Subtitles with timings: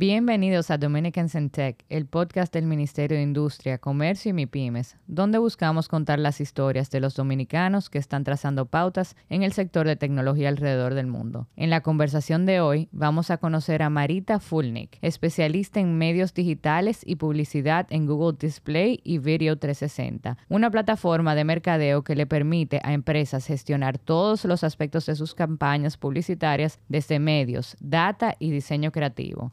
[0.00, 5.38] Bienvenidos a Dominicans in Tech, el podcast del Ministerio de Industria, Comercio y MIPIMES, donde
[5.38, 9.96] buscamos contar las historias de los dominicanos que están trazando pautas en el sector de
[9.96, 11.48] tecnología alrededor del mundo.
[11.56, 17.00] En la conversación de hoy vamos a conocer a Marita Fulnick, especialista en medios digitales
[17.04, 22.80] y publicidad en Google Display y Video 360, una plataforma de mercadeo que le permite
[22.84, 28.92] a empresas gestionar todos los aspectos de sus campañas publicitarias desde medios, data y diseño
[28.92, 29.50] creativo.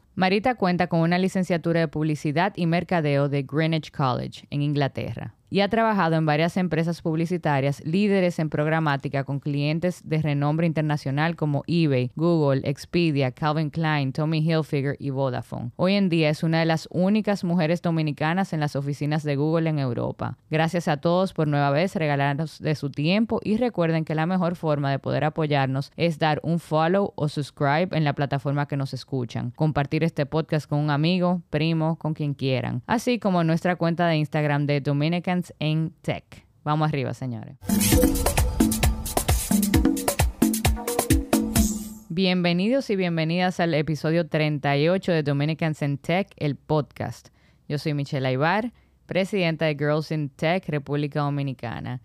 [0.54, 5.68] Cuenta con una licenciatura de Publicidad y Mercadeo de Greenwich College, en Inglaterra y ha
[5.68, 12.10] trabajado en varias empresas publicitarias líderes en programática con clientes de renombre internacional como eBay,
[12.16, 15.70] Google, Expedia, Calvin Klein, Tommy Hilfiger y Vodafone.
[15.76, 19.70] Hoy en día es una de las únicas mujeres dominicanas en las oficinas de Google
[19.70, 20.36] en Europa.
[20.50, 24.56] Gracias a todos por nueva vez regalarnos de su tiempo y recuerden que la mejor
[24.56, 28.94] forma de poder apoyarnos es dar un follow o subscribe en la plataforma que nos
[28.94, 34.06] escuchan, compartir este podcast con un amigo, primo, con quien quieran, así como nuestra cuenta
[34.08, 36.46] de Instagram de Dominican en Tech.
[36.64, 37.56] Vamos arriba, señores.
[42.08, 47.28] Bienvenidos y bienvenidas al episodio 38 de Dominicans in Tech, el podcast.
[47.68, 48.72] Yo soy Michelle Aybar,
[49.04, 52.00] presidenta de Girls in Tech, República Dominicana.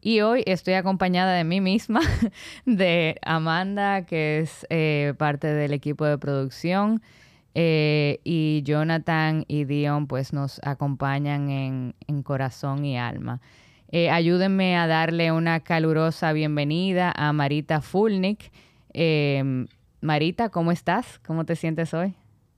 [0.00, 2.00] Y hoy estoy acompañada de mí misma,
[2.64, 7.02] de Amanda, que es eh, parte del equipo de producción,
[7.54, 13.40] eh, y Jonathan y Dion pues nos acompañan en, corazón y alma.
[13.92, 18.52] Eh, ayúdenme a darle una calurosa bienvenida a Marita Fulnick.
[18.92, 19.66] Em,
[20.00, 21.18] Marita, ¿cómo estás?
[21.20, 22.14] ¿Cómo te sientes hoy?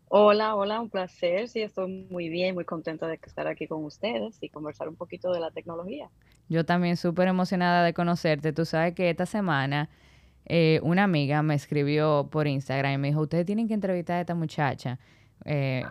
[0.09, 1.49] Hola, hola, un placer.
[1.49, 5.33] Sí, estoy muy bien, muy contenta de estar aquí con ustedes y conversar un poquito
[5.33, 6.11] de la tecnología.
[6.51, 8.53] Yo también súper emocionada de conocerte.
[8.53, 9.89] Tú sabes que esta semana
[10.47, 14.21] eh, una amiga me escribió por Instagram y me dijo, ustedes tienen que entrevistar a
[14.21, 14.99] esta muchacha.
[15.45, 15.83] Eh,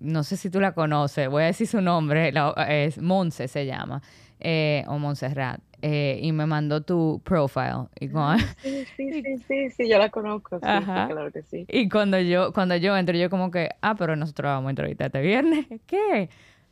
[0.00, 2.32] no sé si tú la conoces, voy a decir su nombre,
[2.68, 4.02] es Monse se llama,
[4.40, 5.60] eh, o Montserrat.
[5.80, 7.86] y me mandó tu profile.
[8.00, 11.64] Y ah, sí, sí, sí, sí, yo la conozco, claro que sí.
[11.68, 15.06] Y cuando yo, cuando yo entro, yo como que, ah, pero nosotros vamos a entrevistar
[15.06, 16.28] este viernes, ¿qué?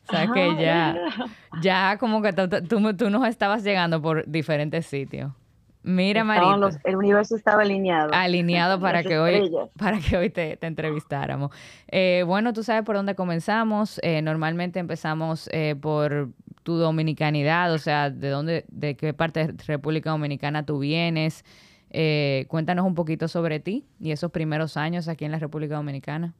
[0.09, 0.97] O sea, que ya,
[1.61, 2.49] ya como que tú,
[2.97, 5.33] tú nos estabas llegando por diferentes sitios.
[5.87, 6.81] Mira, Marita.
[6.83, 8.13] el universo estaba alineado.
[8.13, 11.53] Alineado para que hoy, para que hoy te, entrevistáramos.
[11.87, 14.01] Eh, bueno, tú sabes por dónde comenzamos.
[14.03, 16.31] Eh, normalmente empezamos eh, por
[16.65, 21.45] tu dominicanidad, o sea, de dónde, de qué parte de República Dominicana tú vienes.
[22.49, 26.35] cuéntanos un poquito sobre ti y esos primeros años aquí en la República Dominicana.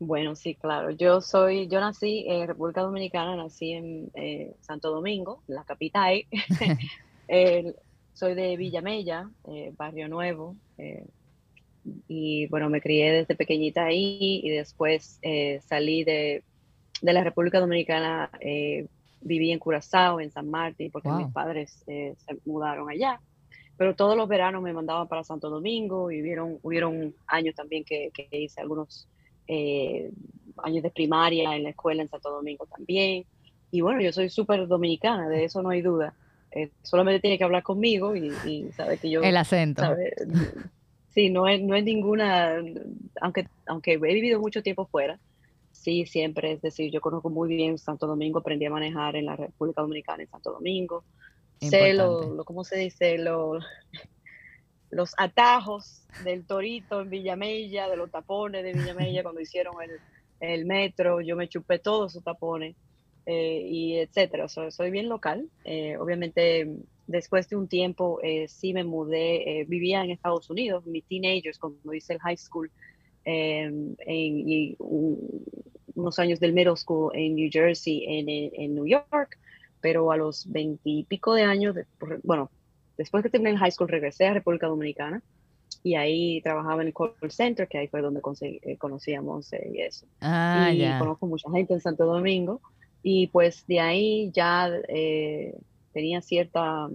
[0.00, 0.90] Bueno, sí, claro.
[0.90, 4.10] Yo soy, yo nací en República Dominicana, nací en
[4.60, 6.24] Santo Domingo, la capital.
[8.14, 11.06] Soy de Villamella, eh, Barrio Nuevo, eh,
[12.06, 16.44] y bueno, me crié desde pequeñita ahí y después eh, salí de,
[17.00, 18.30] la República Dominicana,
[19.20, 22.14] viví en Curazao, en San Martín, porque mis padres se
[22.44, 23.20] mudaron allá.
[23.76, 28.12] Pero todos los veranos me mandaban para Santo Domingo y hubieron, hubieron años también que,
[28.14, 29.08] que hice algunos
[29.48, 33.24] años de primaria en la escuela en Santo Domingo también.
[33.72, 36.14] Y bueno, yo soy súper dominicana, de eso no hay duda.
[36.54, 38.30] Eh, solamente tiene que hablar conmigo y,
[38.76, 39.22] sabe que yo...
[39.22, 39.82] El acento.
[41.08, 42.56] sí, no es, no es ninguna,
[43.20, 45.18] aunque, aunque he vivido mucho tiempo fuera,
[45.72, 49.36] sí, siempre, es decir, yo conozco muy bien Santo Domingo, aprendí a manejar en la
[49.36, 51.04] República Dominicana, en Santo Domingo.
[51.60, 53.18] Sé lo, ¿cómo se dice?
[53.18, 53.58] Lo,
[54.90, 59.98] los atajos del Torito en Villamella, de los tapones de Villamella cuando hicieron el,
[60.40, 62.76] el metro, yo me chupé todos esos tapones.
[63.24, 64.48] Eh, y etcétera.
[64.48, 65.48] soy bien local.
[65.64, 66.68] Eh, obviamente,
[67.06, 71.94] después de un tiempo, eh, sí me mudé, vivía en Estados Unidos, mis teenagers, cuando
[71.94, 72.70] hice el high school,
[73.24, 74.76] em, y
[75.94, 79.38] unos años del middle school en New Jersey, en, en New York,
[79.80, 81.76] pero a los veintipico de años,
[82.24, 82.50] bueno,
[82.96, 85.22] después que terminé el high school, regresé a República Dominicana
[85.84, 88.20] y ahí trabajaba en el call center, que ahí fue donde
[88.78, 90.06] conocíamos y eso.
[90.20, 92.60] Ah, y conozco mucha gente en Santo Domingo.
[93.02, 95.54] Y pues de ahí ya eh,
[95.92, 96.88] tenía cierta,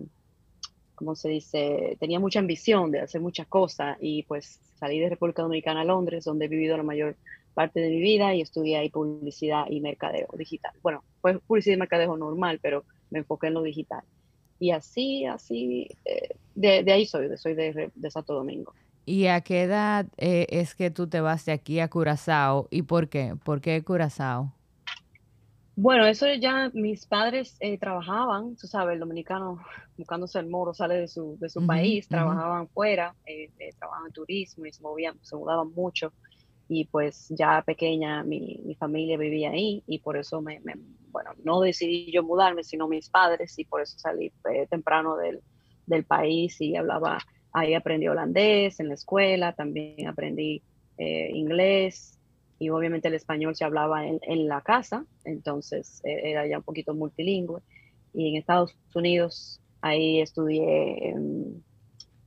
[0.96, 1.98] ¿cómo se dice?
[2.00, 6.24] Tenía mucha ambición de hacer muchas cosas y pues salí de República Dominicana a Londres,
[6.24, 7.16] donde he vivido la mayor
[7.54, 10.74] parte de mi vida y estudié ahí publicidad y mercadeo digital.
[10.84, 14.04] Bueno, fue publicidad y mercadeo normal, pero me enfoqué en lo digital.
[14.60, 18.74] Y así, así, eh, de, ahí soy, soy de, de, Santo Domingo.
[19.06, 22.68] ¿Y a qué edad eh, es que tú te vas de aquí a Curazao?
[22.72, 23.36] ¿Y por qué?
[23.44, 24.54] ¿Por qué Curazao?
[25.80, 29.60] Bueno, eso ya mis padres eh, trabajaban, tú sabes, el dominicano
[29.98, 34.14] buscándose el moro sale de su, de su país, trabajaban fuera, eh, eh, trabajaban en
[34.14, 36.12] turismo y se movían, se mudaban mucho.
[36.68, 40.60] y pues ya pequeña mi, mi familia vivía ahí y por eso me,
[41.12, 45.42] bueno, no decidí yo mudarme, sino mis padres y por eso salí eh, temprano del,
[45.86, 47.20] del, país y hablaba,
[47.54, 50.64] ahí aprendí holandés en la escuela, también aprendí
[50.98, 52.17] eh, inglés
[52.60, 56.64] y obviamente el español se hablaba en, en la casa, entonces eh, era ya un
[56.64, 57.62] poquito multilingüe.
[58.14, 61.16] Y en Estados Unidos, ahí estudié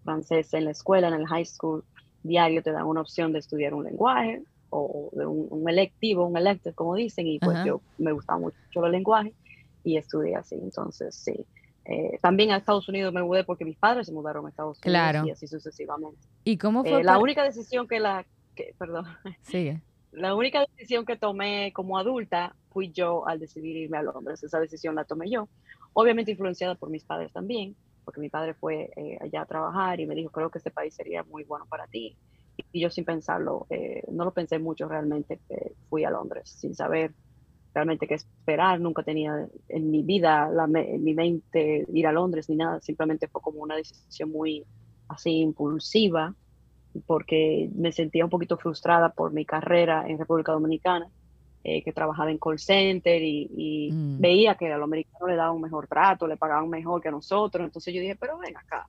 [0.04, 1.84] francés en la escuela, en el high school,
[2.22, 6.74] diario te dan una opción de estudiar un lenguaje o de un, electivo, un elective,
[6.74, 9.34] como dicen, y pues yo me gustaba mucho el lenguaje
[9.82, 10.54] y estudié así.
[10.54, 11.44] Entonces, sí.
[11.86, 15.26] Eh, también a Estados Unidos me mudé porque mis padres se mudaron a Estados Unidos
[15.26, 16.20] y así sucesivamente.
[16.44, 17.00] ¿Y cómo fue?
[17.00, 18.24] Eh, la única decisión que la,
[18.54, 19.06] que, perdón,
[19.42, 19.82] sigue.
[20.12, 24.42] La única decisión que tomé como adulta fui yo al decidir irme a Londres.
[24.42, 25.48] Esa decisión la tomé yo,
[25.92, 30.06] obviamente influenciada por mis padres también porque mi padre fue eh, allá a trabajar y
[30.06, 32.16] me dijo, creo que este país sería muy bueno para ti.
[32.72, 35.38] Y yo sin pensarlo, eh, no lo pensé mucho realmente,
[35.88, 37.12] fui a Londres sin saber
[37.72, 42.56] realmente qué esperar, nunca tenía en mi vida, en mi mente ir a Londres ni
[42.56, 44.66] nada, simplemente fue como una decisión muy
[45.08, 46.34] así impulsiva,
[47.06, 51.08] porque me sentía un poquito frustrada por mi carrera en República Dominicana
[51.62, 54.18] eh, que trabajaba en call center y, mm.
[54.18, 57.12] veía que a los americanos le daban un mejor trato, le pagaban mejor que a
[57.12, 57.66] nosotros.
[57.66, 58.88] Entonces yo dije, pero ven acá,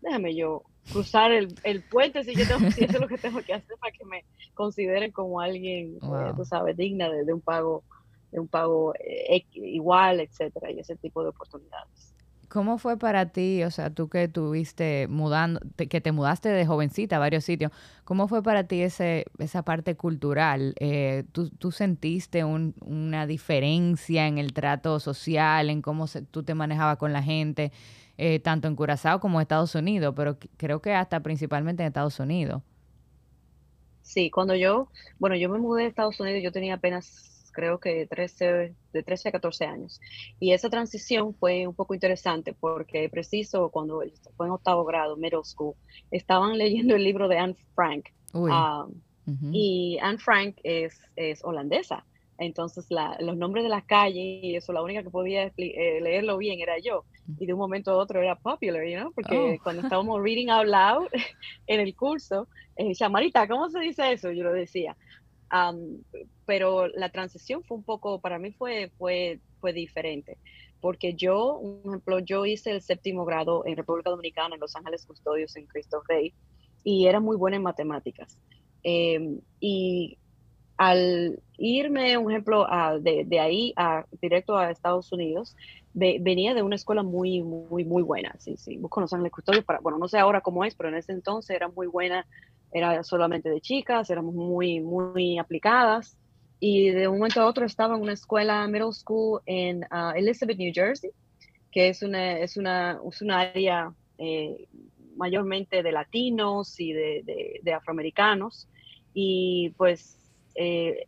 [0.00, 0.62] déjame yo
[0.92, 3.76] cruzar el, el puente si yo tengo, si eso es lo que tengo que hacer
[3.78, 4.24] para que me
[4.54, 7.82] consideren como alguien, eh, tú sabes, digna de, de, un pago,
[8.30, 12.14] de un pago eh, igual, etcétera, y ese tipo de oportunidades.
[12.48, 17.16] ¿Cómo fue para ti, o sea, tú que tuviste mudando, que te mudaste de jovencita
[17.16, 17.72] a varios sitios,
[18.04, 20.74] cómo fue para ti ese, esa parte cultural?
[20.78, 27.12] Eh, ¿tú, sentiste una diferencia en el trato social, en cómo tú te manejabas con
[27.12, 27.72] la gente,
[28.16, 32.20] eh, tanto en Curazao como en Estados Unidos, pero creo que hasta principalmente en Estados
[32.20, 32.62] Unidos?
[34.02, 34.88] Sí, cuando yo,
[35.18, 39.30] bueno, yo me mudé de Estados Unidos, yo tenía apenas creo que 13, de 13
[39.30, 40.00] a 14 años.
[40.38, 44.02] Y esa transición fue un poco interesante porque preciso cuando
[44.36, 45.74] fue en octavo grado, middle school,
[46.10, 48.10] estaban leyendo el libro de Anne Frank.
[48.34, 49.00] Um,
[49.50, 52.04] y Anne Frank es, es holandesa.
[52.38, 52.86] Entonces
[53.20, 56.78] los nombres de las calles y eso, la única que podía eh, leerlo bien era
[56.78, 57.04] yo.
[57.38, 59.12] Y de un momento a otro era popular, you know?
[59.12, 59.62] porque oh.
[59.62, 61.08] cuando estábamos reading out loud
[61.66, 64.30] en el curso, eh, Marita, ¿cómo se dice eso?
[64.30, 64.94] Yo lo decía
[66.44, 70.38] pero la transición fue un poco, para mí fue, fue, fue diferente,
[70.80, 75.06] porque yo, un ejemplo, yo hice el séptimo grado en República Dominicana, en Los Ángeles
[75.06, 76.34] Custodios, en Cristo Rey,
[76.84, 78.38] y era muy buena en matemáticas.
[78.82, 80.18] Em, y
[80.76, 82.66] al irme, un ejemplo,
[83.00, 85.56] de, de, ahí a, directo a Estados Unidos,
[85.94, 88.34] venía de una escuela muy, muy, muy buena.
[88.38, 90.96] Sí, sí, busco Los Ángeles Custodios, para, bueno, no sé ahora cómo es, pero en
[90.96, 92.26] ese entonces era muy buena
[92.76, 96.16] era solamente de chicas, éramos muy, muy aplicadas.
[96.60, 100.58] Y de un momento a otro estaba en una escuela middle school en uh, Elizabeth,
[100.58, 101.10] New Jersey,
[101.70, 104.66] que es una, es una, es una área eh,
[105.16, 108.68] mayormente de latinos y de, de, afroamericanos.
[109.14, 110.18] Y pues
[110.54, 111.06] eh,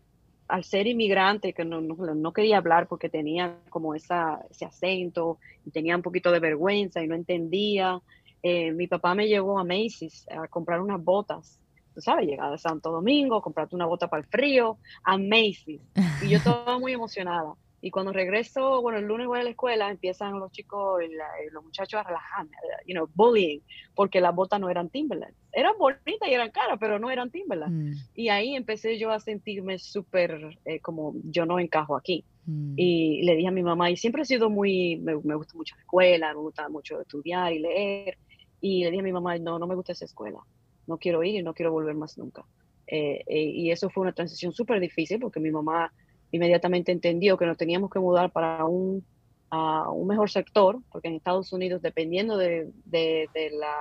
[0.48, 5.70] al ser inmigrante, que no, no, quería hablar porque tenía como esa, ese acento y
[5.70, 8.00] tenía un poquito de vergüenza y no entendía,
[8.42, 11.60] eh, mi papá me llevó a Macy's a comprar unas botas.
[11.94, 15.80] Tú sabes, llegar de Santo Domingo, comprarte una bota para el frío, a Macy's.
[16.22, 17.54] Y yo estaba muy emocionada.
[17.80, 21.62] Y cuando regreso, bueno, el lunes voy a la escuela, empiezan los chicos, y los
[21.62, 22.50] muchachos a relajarme,
[22.86, 23.60] you know, bullying,
[23.94, 25.32] porque las botas no eran Timberland.
[25.52, 27.72] Eran bonitas y eran caras, pero no eran Timberland.
[27.72, 27.96] Mm.
[28.16, 32.24] Y ahí empecé yo a sentirme súper eh, como yo no encajo aquí.
[32.46, 32.74] Mm.
[32.76, 35.76] Y le dije a mi mamá, y siempre he sido muy, me, me gusta mucho
[35.76, 38.18] la escuela, me gusta mucho estudiar y leer.
[38.60, 40.38] Y le dije a mi mamá, no, no me gusta esa escuela,
[40.86, 42.44] no quiero ir y no quiero volver más nunca.
[42.86, 45.92] Eh, eh, y eso fue una transición súper difícil porque mi mamá
[46.30, 49.04] inmediatamente entendió que nos teníamos que mudar para un,
[49.50, 53.76] un mejor sector, porque en Estados Unidos, dependiendo de, de, la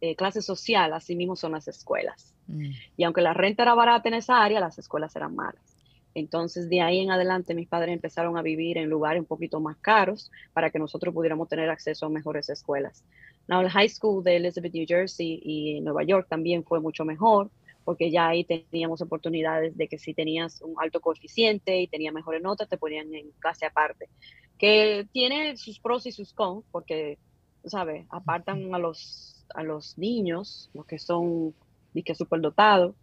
[0.00, 2.34] eh, clase social, así mismo son las escuelas.
[2.48, 2.70] Mm.
[2.96, 5.76] Y aunque la renta era barata en esa área, las escuelas eran malas.
[6.14, 9.76] Entonces, de ahí en adelante, mis padres empezaron a vivir en lugares un poquito más
[9.78, 13.02] caros para que nosotros pudiéramos tener acceso a mejores escuelas.
[13.48, 17.50] Now, el high school de Elizabeth, New Jersey y Nueva York también fue mucho mejor,
[17.84, 22.42] porque ya ahí teníamos oportunidades de que si tenías un alto coeficiente y tenías mejores
[22.42, 24.08] notas, te ponían en clase aparte,
[24.58, 27.18] que tiene sus pros y sus cons, porque,
[27.64, 28.06] ¿sabes?
[28.10, 31.54] Apartan a los, a los niños, los que son,
[32.04, 32.94] que superdotados,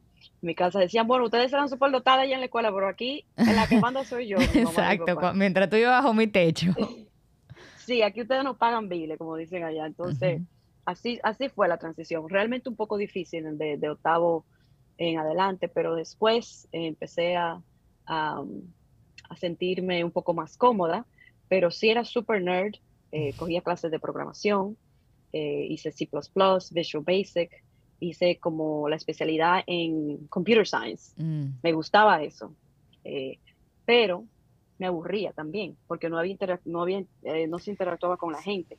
[0.42, 3.26] en mi casa decían, bueno, ustedes eran súper dotadas allá en la escuela, pero aquí
[3.38, 4.38] en la que manda soy yo.
[4.54, 6.74] Exacto, mientras tú ibas bajo mi techo.
[7.90, 9.88] Sí, aquí ustedes no pagan biles, como dicen allá.
[9.88, 10.44] Entonces,
[10.86, 12.30] así, así fue la transición.
[12.30, 14.46] Realmente un poco difícil de, de octavo
[15.00, 17.60] en adelante, pero después empecé a,
[18.06, 18.44] a,
[19.40, 21.08] sentirme un poco más cómoda,
[21.48, 22.76] pero sí era super nerd,
[23.12, 24.78] eh, cogía clases de programación,
[25.34, 26.08] eh, hice C++,
[26.72, 27.64] Visual Basic,
[28.00, 31.12] hice como la especialidad en Computer Science.
[31.18, 31.54] Mm.
[31.64, 32.54] Me gustaba eso,
[33.04, 33.40] eh,
[33.84, 34.26] pero
[34.80, 37.04] me aburría también, porque no, había no, había,
[37.48, 38.78] no se interactuaba con la gente.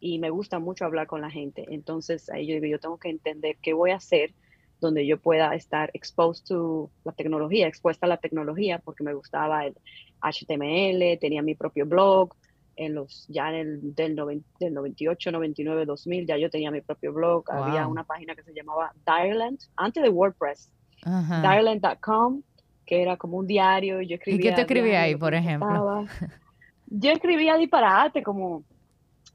[0.00, 1.64] Y me gusta mucho hablar con la gente.
[1.70, 4.34] Entonces, ahí yo digo, yo tengo que entender qué voy a hacer
[4.80, 9.64] donde yo pueda estar exposed to la tecnología, expuesta a la tecnología, porque me gustaba
[9.64, 9.74] el
[10.20, 12.34] HTML, tenía mi propio blog,
[12.76, 17.12] en los, ya en el, del, del 98, 99, 2000, ya yo tenía mi propio
[17.12, 20.70] blog, había una página que se llamaba Direland, antes de WordPress,
[21.02, 22.42] Direland.com,
[22.86, 24.40] que era como un diario, y yo escribía.
[24.40, 26.06] ¿Y qué te escribía ahí, por ejemplo?
[26.86, 28.62] Yo escribía disparate, como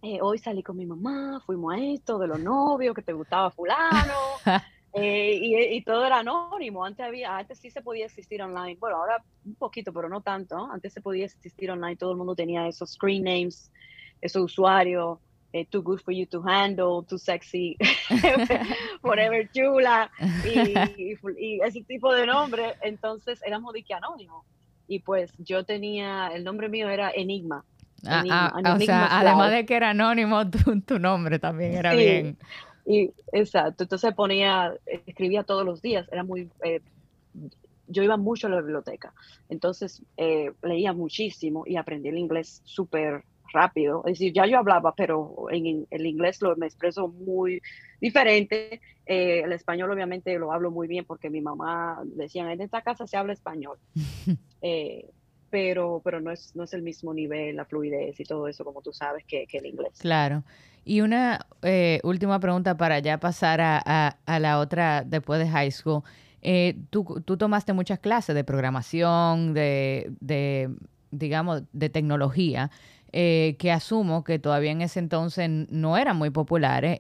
[0.02, 3.52] eh, hoy salí con mi mamá, fuimos a esto, de los novios, que te gustaba
[3.52, 4.14] fulano,
[4.94, 5.40] Eh,
[5.72, 6.84] y, todo era anónimo.
[6.84, 8.78] Antes había, antes sí se podía existir online.
[8.80, 10.70] Bueno, ahora un poquito, pero no tanto.
[10.72, 11.96] Antes se podía existir online.
[11.96, 13.72] Todo el mundo tenía esos screen names,
[14.20, 15.20] esos usuarios.
[15.54, 17.78] Eh, too good for you to handle, too sexy,
[19.02, 20.10] forever chula,
[20.46, 22.76] y, ese tipo de nombre.
[22.82, 24.46] Entonces éramos de que anónimo.
[24.88, 27.66] Y pues yo tenía, el nombre mío era Enigma.
[28.06, 28.24] Ah,
[28.64, 30.50] ah, o sea, además de que era anónimo,
[30.86, 32.38] tu, nombre también era bien.
[32.86, 34.74] Y exacto, entonces ponía,
[35.06, 36.82] escribía todos los días, era muy, eh,
[37.88, 39.14] yo iba mucho a la biblioteca,
[39.50, 44.04] entonces eh, leía muchísimo y aprendí el inglés súper rápido.
[44.06, 47.62] Es decir, ya yo hablaba, pero en, el inglés lo me expreso muy
[48.00, 48.82] diferente.
[49.06, 53.08] Eh, el español obviamente lo hablo muy bien porque mi mamá decía, en esta casa
[53.08, 53.78] se habla español.
[55.50, 58.82] pero, pero no, es, no es el mismo nivel, la fluidez y todo eso, como
[58.82, 60.00] tú sabes, que, que el inglés.
[60.00, 60.44] Claro.
[60.84, 66.02] Y una eh, última pregunta para ya pasar a, la otra después de high school.
[66.42, 70.72] Eh, tú, tú, tomaste muchas clases de programación, de, de
[71.12, 72.72] digamos, de tecnología,
[73.14, 77.00] eh, que asumo que todavía en ese entonces no eran muy populares.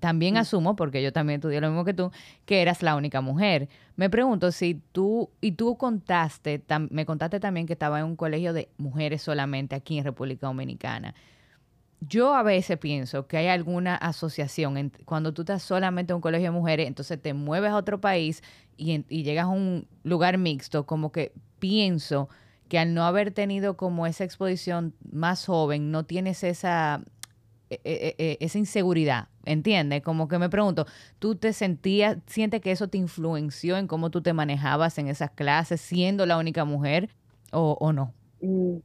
[0.00, 0.38] también mm.
[0.38, 2.10] asumo, porque yo también estudié lo mismo que tú,
[2.44, 3.68] que eras la única mujer.
[3.96, 8.52] Me pregunto si tú, y tú contaste, me contaste también que estaba en un colegio
[8.52, 11.14] de mujeres solamente aquí en República Dominicana
[12.08, 16.46] yo a veces pienso que hay alguna asociación cuando tú estás solamente en un colegio
[16.46, 18.42] de mujeres, entonces te mueves a otro país
[18.76, 22.28] y, llegas a un lugar mixto, como que pienso
[22.74, 27.04] que al no haber tenido como esa exposición más joven, no tienes esa,
[27.70, 30.02] e, e, e, esa inseguridad, ¿entiendes?
[30.02, 30.84] Como que me pregunto,
[31.20, 35.30] ¿tú te sentías, sientes que eso te influenció en cómo tú te manejabas en esas
[35.30, 37.10] clases siendo la única mujer
[37.52, 38.12] o, o no?
[38.40, 38.78] Mm,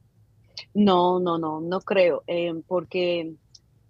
[0.76, 3.34] no, no, no, no creo, em, porque,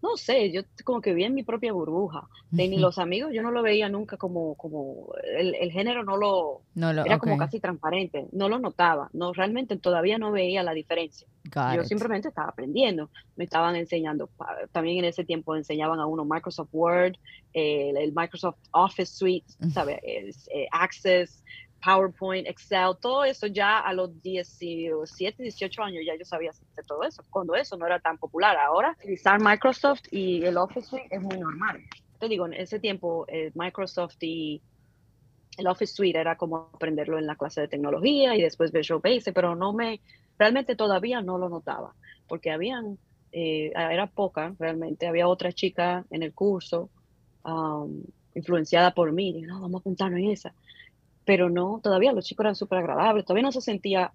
[0.02, 2.28] no sé, yo como que vi en mi propia burbuja.
[2.52, 6.62] De ni los amigos, yo no lo veía nunca como, como, el, género no lo,
[6.76, 11.28] era como casi transparente, no lo notaba, no, realmente todavía no veía la diferencia.
[11.76, 14.32] yo simplemente estaba aprendiendo, me estaban enseñando,
[14.72, 17.18] también en ese tiempo enseñaban a uno Microsoft Word,
[17.54, 20.00] el, Microsoft Office Suite, ¿sabe?
[20.04, 21.44] Eh, Access,
[21.84, 27.04] PowerPoint, Excel, todo eso ya a los 17, 18 años ya yo sabía hacer todo
[27.04, 28.58] eso, cuando eso no era tan popular.
[28.58, 31.82] Ahora utilizar Microsoft y el Office Suite es muy normal.
[32.20, 34.62] Te digo, en ese tiempo eh, Microsoft y
[35.58, 39.34] el Office Suite era como aprenderlo en la clase de tecnología y después Visual Basic,
[39.34, 40.02] pero no me,
[40.38, 41.96] realmente todavía no lo notaba,
[42.28, 42.98] porque habían,
[43.32, 46.90] eh, era poca realmente, había otra chica en el curso
[47.44, 48.04] um,
[48.36, 50.54] influenciada por mí, y no, vamos a apuntarnos en esa
[51.30, 54.12] pero no, todavía los chicos eran súper agradables, todavía no se sentía,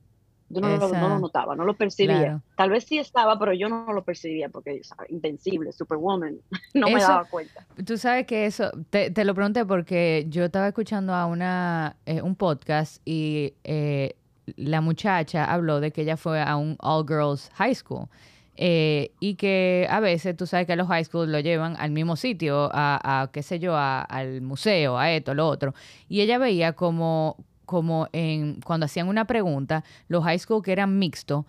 [0.48, 2.42] yo no, lo, notaba, no lo percibía.
[2.56, 6.38] Tal vez sí estaba, pero yo no lo percibía porque invencible, superwoman,
[6.74, 7.64] no me daba cuenta.
[7.86, 12.34] Tú sabes que eso, te, lo pregunté porque yo estaba escuchando a una, eh, un
[12.34, 14.16] podcast y eh,
[14.56, 18.08] la muchacha habló de que ella fue a un all girls high school.
[18.56, 22.16] Eh, y que a veces tú sabes que los high school lo llevan al mismo
[22.16, 25.74] sitio, a, qué sé yo, al museo, a esto, lo otro.
[26.08, 30.98] Y ella veía como, como en, cuando hacían una pregunta, los high school que eran
[30.98, 31.44] mixtos,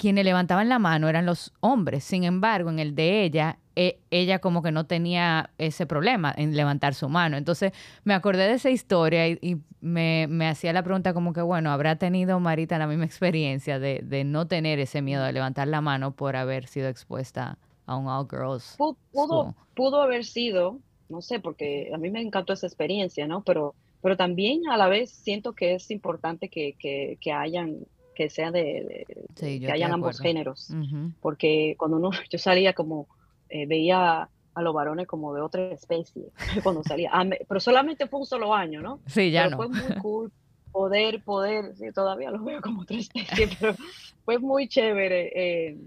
[0.00, 2.04] quienes levantaban la mano eran los hombres.
[2.04, 6.56] Sin embargo, en el de ella, e, ella como que no tenía ese problema en
[6.56, 7.36] levantar su mano.
[7.36, 7.72] Entonces
[8.04, 12.40] me acordé de esa historia y, me, hacía la pregunta como que, bueno, ¿habrá tenido
[12.40, 16.34] Marita la misma experiencia de, de, no tener ese miedo de levantar la mano por
[16.34, 18.76] haber sido expuesta a un all girls?
[18.78, 20.78] Pudo, pudo, haber sido,
[21.10, 23.42] no sé, porque a mí me encantó esa experiencia, ¿no?
[23.42, 28.30] Pero, pero también a la vez siento que es importante que, que, que hayan que
[28.30, 29.06] sea de,
[29.38, 30.68] que hayan ambos géneros,
[31.20, 33.06] porque cuando uno, yo salía como,
[33.48, 37.10] eh, veía a los varones como de otra especie cuando salía.
[37.48, 39.00] Pero solamente fue un solo año, ¿no?
[39.06, 39.56] Sí, ya no.
[39.56, 40.32] Fue muy cool
[40.72, 43.74] poder, poder, sí, todavía lo veo como otra especie, pero
[44.24, 45.78] fue muy chévere eh,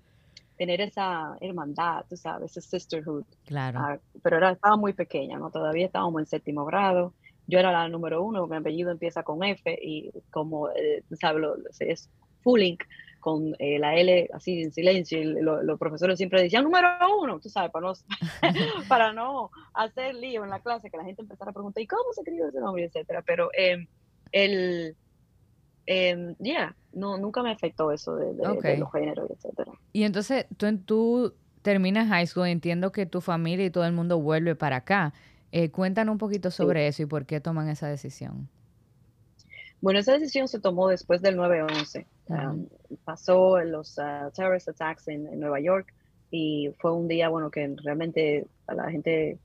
[0.58, 3.26] tener esa hermandad, tú sabes, ese sisterhood.
[3.46, 3.80] Claro.
[3.80, 5.50] Ah, pero era, estaba muy pequeña, ¿no?
[5.50, 7.14] Todavía estábamos en séptimo grado.
[7.48, 11.56] Yo era la número uno, mi apellido empieza con F y como, eh, sabes, lo,
[11.80, 12.10] es
[12.42, 12.78] Fulling
[13.24, 16.90] con eh, la L así en silencio, y los profesores siempre decían número
[17.22, 17.94] uno, tú sabes, para no,
[18.90, 22.12] para no hacer lío en la clase, que la gente empezara a preguntar, ¿y cómo
[22.14, 22.84] se escribe ese nombre?
[22.84, 23.22] etcétera.
[23.26, 23.88] Pero eh,
[24.34, 24.98] el,
[25.88, 28.34] eh, ya, no, nunca me afectó eso de,
[28.78, 29.72] los géneros, etcétera.
[29.94, 34.20] Y entonces, tú, tú terminas high school, entiendo que tu familia y todo el mundo
[34.20, 35.14] vuelve para acá.
[35.56, 38.50] Eh, cuéntanos un poquito sobre eso y por qué toman esa decisión.
[39.82, 42.08] Bueno, esa decisión se tomó después del 9-11.
[42.30, 42.66] Um,
[43.06, 45.94] pasó los uh, terrorist attacks en, Nueva York
[46.32, 49.38] y fue un día, bueno, que realmente a la gente,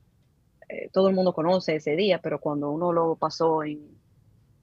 [0.70, 3.86] eh, todo el mundo conoce ese día, pero cuando uno lo pasó en,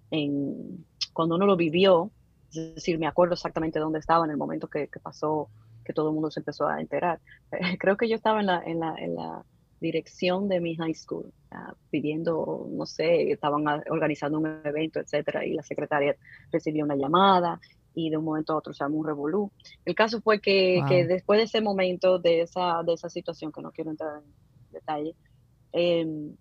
[0.10, 0.84] en,
[1.14, 2.10] cuando uno lo vivió,
[2.50, 5.50] es decir, me acuerdo exactamente dónde estaba en el momento que, pasó,
[5.84, 7.20] que todo el mundo se empezó a enterar.
[7.80, 9.46] Creo que yo estaba en la, en la, en la
[9.80, 15.54] dirección de mi high school, uh, pidiendo, no sé, estaban organizando un evento, etcétera, y
[15.54, 16.16] la secretaria
[16.52, 17.60] recibió una llamada
[17.94, 19.52] y de un momento a otro se armó un revolú.
[19.86, 23.62] El caso fue que, que, después de ese momento, de esa, de esa situación, que
[23.62, 25.16] no quiero entrar en detalle,
[25.72, 26.36] em,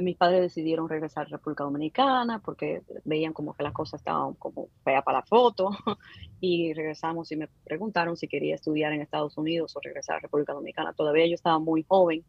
[0.00, 4.68] mis padres decidieron regresar a República Dominicana porque veían como que las cosas estaban como
[4.84, 5.70] feas para la foto
[6.40, 10.52] y regresamos y me preguntaron si quería estudiar en Estados Unidos o regresar a República
[10.52, 10.92] Dominicana.
[10.92, 12.24] Todavía yo estaba muy joven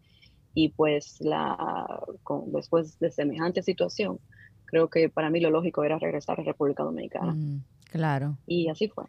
[0.53, 2.01] y pues la,
[2.47, 4.19] después de semejante situación,
[4.65, 7.33] creo que para mí lo lógico era regresar a República Dominicana.
[7.33, 8.37] Mm, claro.
[8.45, 9.05] Y así fue.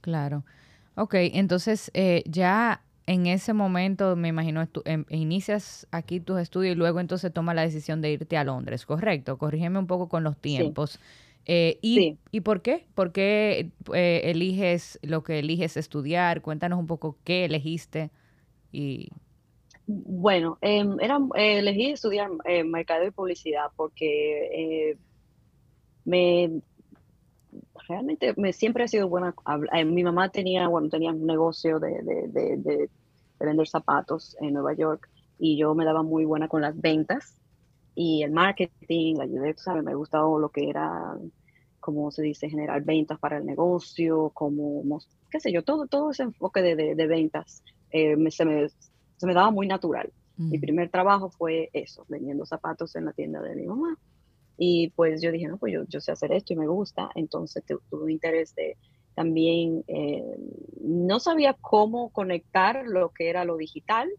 [0.00, 0.44] Claro.
[0.94, 6.78] Ok, entonces eh, ya en ese momento, me imagino, em, inicias aquí tus estudios y
[6.78, 9.38] luego entonces tomas la decisión de irte a Londres, ¿correcto?
[9.38, 11.00] Corrígeme un poco con los tiempos.
[11.44, 12.86] Eh, y, y, por qué?
[12.94, 16.40] ¿Por qué eh, eliges lo que eliges estudiar?
[16.40, 18.10] Cuéntanos un poco qué elegiste
[18.70, 19.08] y
[19.86, 24.98] bueno, em, era, eh, elegí estudiar eh, mercado y publicidad porque eh,
[26.04, 26.62] me
[27.88, 29.34] realmente me siempre ha sido buena.
[29.84, 32.88] mi mamá tenía, bueno, tenía un negocio de, de,
[33.40, 37.40] vender zapatos en Nueva York y yo me daba muy buena con las ventas
[37.94, 39.82] y el marketing, la ayudé, ¿sabes?
[39.82, 41.16] Me gustaba lo que era,
[41.80, 44.82] como se dice, generar ventas para el negocio, como,
[45.28, 48.68] qué sé yo, todo, todo ese enfoque de, ventas me, se me
[49.22, 50.12] se me daba muy natural.
[50.36, 53.96] Mi primer trabajo fue eso, vendiendo zapatos en la tienda de mi mamá.
[54.58, 57.08] Y pues yo dije, no, pues yo, yo sé hacer esto y me gusta.
[57.14, 58.76] Entonces tuve un interés de
[59.14, 60.24] también, eh,
[60.80, 64.10] no sabía cómo conectar lo que era lo digital,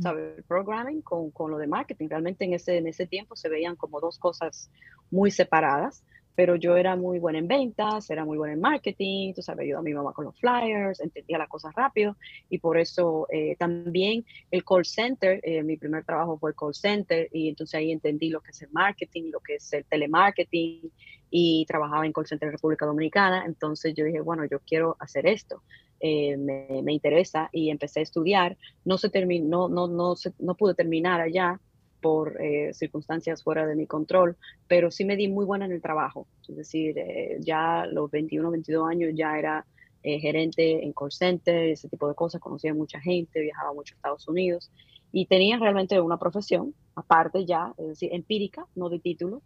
[0.00, 0.38] ¿sabes?
[0.38, 2.06] El programming con, con, lo de marketing.
[2.08, 4.70] Realmente en ese, en ese tiempo se veían como dos cosas
[5.10, 9.42] muy separadas pero yo era muy buena en ventas, era muy buena en marketing, tú
[9.42, 12.16] sabes, ayudaba a mi mamá con los flyers, entendía las cosas rápido
[12.50, 16.74] y por eso eh, también el call center, eh, mi primer trabajo fue el call
[16.74, 20.90] center y entonces ahí entendí lo que es el marketing, lo que es el telemarketing
[21.30, 25.26] y trabajaba en call center en República Dominicana, entonces yo dije, bueno, yo quiero hacer
[25.26, 25.62] esto.
[26.00, 28.58] Eh, me, me, interesa y empecé a estudiar.
[28.84, 31.58] No se terminó, no, no, no, no pude terminar allá
[32.04, 34.36] por eh, circunstancias fuera de mi control,
[34.68, 36.26] pero sí me di muy buena en el trabajo.
[36.46, 39.64] Es decir, eh, ya los 21, 22 años ya era
[40.02, 43.96] eh, gerente en call center, ese tipo de cosas, conocía mucha gente, viajaba mucho a
[43.96, 44.70] Estados Unidos
[45.12, 49.40] y tenía realmente una profesión, aparte ya, es decir, empírica, no de título,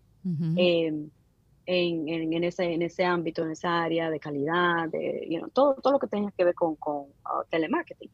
[1.71, 5.99] en, en, ese, en ese ámbito, en esa área de calidad, de todo, todo lo
[5.99, 8.11] que tenga que ver con, con uh, telemarketing.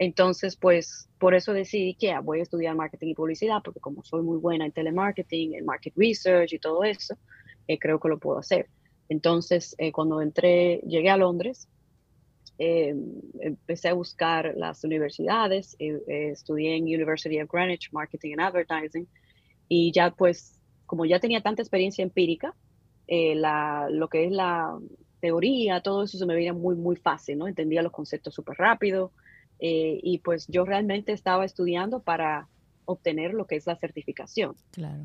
[0.00, 4.02] Entonces, pues por eso decidí que ah, voy a estudiar marketing y publicidad, porque como
[4.02, 7.16] soy muy buena en telemarketing, en market research y todo eso,
[7.68, 8.66] eh, creo que lo puedo hacer.
[9.08, 11.68] Entonces, eh, cuando entré, llegué a Londres,
[12.58, 12.96] eh,
[13.38, 19.06] empecé a buscar las universidades, estudié en University of Greenwich Marketing and Advertising,
[19.68, 22.56] y ya pues, como ya tenía tanta experiencia empírica,
[23.08, 24.78] eh, la, lo que es la
[25.20, 27.48] teoría, todo eso se me veía muy, muy fácil, ¿no?
[27.48, 29.12] Entendía los conceptos súper rápido
[29.58, 32.48] eh, y pues yo realmente estaba estudiando para
[32.84, 34.54] obtener lo que es la certificación.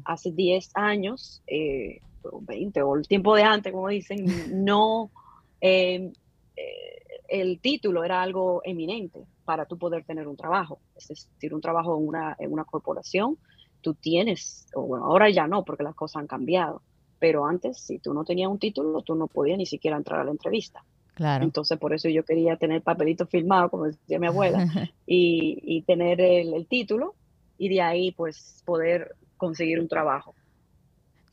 [0.06, 4.26] Hace 10 años, eh, 20 o el tiempo de antes, como dicen,
[4.66, 5.12] no,
[5.60, 6.14] em,
[6.56, 10.80] eh, el título era algo eminente para tú poder tener un trabajo.
[10.96, 13.38] Es decir, un trabajo en una, en una corporación,
[13.82, 16.82] tú tienes, o bueno, ahora ya no, porque las cosas han cambiado
[17.24, 20.24] pero antes, si tú no tenías un título, tú no podías ni siquiera entrar a
[20.26, 20.84] la entrevista.
[21.14, 21.46] Claro.
[21.46, 24.60] Entonces, por eso yo quería tener papelito firmado, como decía mi abuela,
[25.08, 27.16] y, y tener el, título
[27.58, 30.36] y de ahí pues poder conseguir un trabajo.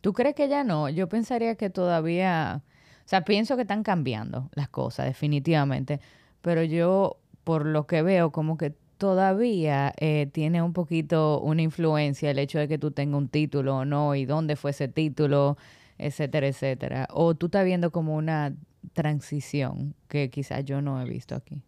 [0.01, 0.89] ¿Tú crees que ya no?
[0.89, 2.63] Yo pensaría que todavía,
[3.05, 5.99] o sea, pienso que están cambiando las cosas, definitivamente,
[6.41, 12.31] pero yo, por lo que veo, como que todavía eh, tiene un poquito una influencia
[12.31, 15.57] el hecho de que tú tengas un título o no, y dónde fue ese título,
[16.01, 17.09] etcétera, etcétera.
[17.13, 18.55] O tú estás viendo como una
[18.93, 21.63] transición que quizás yo no he visto aquí.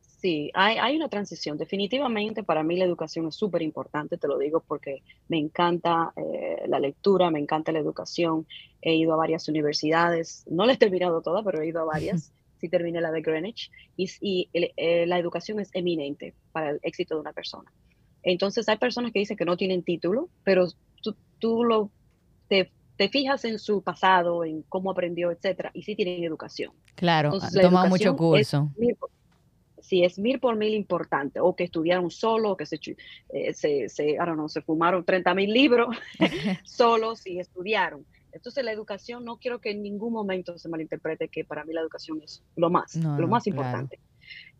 [0.00, 1.58] Sí, hay, una transición.
[1.58, 6.64] Definitivamente para mí la educación es súper importante, te lo digo porque me encanta eh,
[6.66, 8.46] la lectura, me encanta la educación.
[8.80, 12.32] He ido a varias universidades, no las he terminado todas, pero he ido a varias.
[12.58, 13.70] sí terminé la de Greenwich.
[13.96, 17.70] Y, eh, la educación es eminente para el éxito de una persona.
[18.22, 20.66] Entonces hay personas que dicen que no tienen título, pero
[21.38, 21.90] tú, lo,
[22.48, 22.72] te,
[23.08, 26.72] fijas en su pasado, en cómo aprendió, etcétera, y sí tienen educación.
[26.94, 28.70] Claro, Entonces, toma mucho curso
[29.86, 32.80] si es mil por mil importante, o que estudiaron solo, o que se,
[33.28, 34.16] eh, se, se,
[34.48, 35.96] se fumaron 30 mil libros
[36.64, 38.04] solos y estudiaron.
[38.32, 41.80] Entonces la educación, no quiero que en ningún momento se malinterprete que para mí la
[41.80, 43.98] educación es lo más, lo más importante.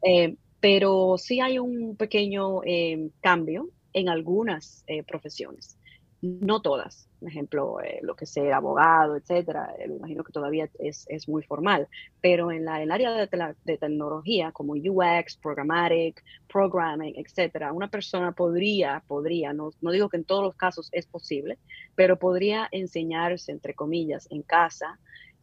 [0.03, 5.77] Eh, pero sí hay un pequeño eh, cambio en algunas profesiones
[6.41, 10.69] no todas, por ejemplo, eh, lo que sea abogado, etcétera, eh, me imagino que todavía
[10.79, 11.89] es, muy formal,
[12.21, 13.29] pero en, la, el área de,
[13.65, 20.25] tecnología como UX, programmatic, programming, etcétera, una persona podría, podría, no, no digo que en
[20.25, 21.59] todos los casos es posible,
[21.95, 24.99] pero podría enseñarse, entre comillas, en casa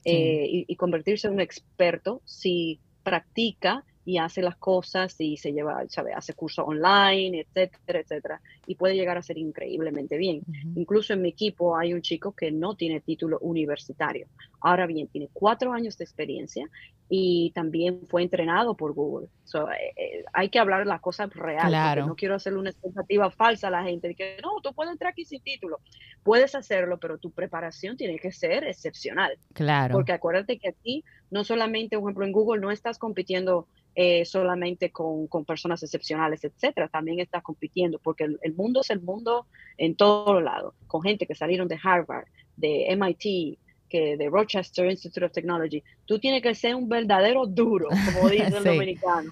[0.05, 5.53] eh, y, y convertirse en un experto si practica y hace las cosas y se
[5.53, 6.13] lleva, ¿sabe?
[6.13, 10.41] hace cursos online, etcétera, etcétera, y puede llegar a ser increíblemente bien.
[10.75, 14.27] Incluso en mi equipo hay un chico que no tiene título universitario.
[14.63, 16.69] Ahora bien, tiene cuatro años de experiencia
[17.09, 19.27] y también fue entrenado por Google.
[19.27, 22.05] Eh, eh, hay que hablar las cosas reales.
[22.07, 25.11] No quiero hacerle una expectativa falsa a la gente de que no, tú puedes entrar
[25.11, 25.79] aquí sin título.
[26.23, 29.37] Puedes hacerlo, pero tu preparación tiene que ser excepcional.
[29.53, 29.93] Claro.
[29.93, 34.89] Porque acuérdate que aquí no solamente, por ejemplo, en Google no estás compitiendo eh, solamente
[34.89, 36.87] con, con, personas excepcionales, etcétera.
[36.87, 39.45] También estás compitiendo porque el, mundo es el mundo
[39.77, 42.25] en todos lados, con gente que salieron de Harvard,
[42.57, 43.59] de MIT,
[43.93, 45.83] que de Rochester Institute of Technology.
[46.05, 49.31] Tú tienes que ser un verdadero duro, como dice el dominicano.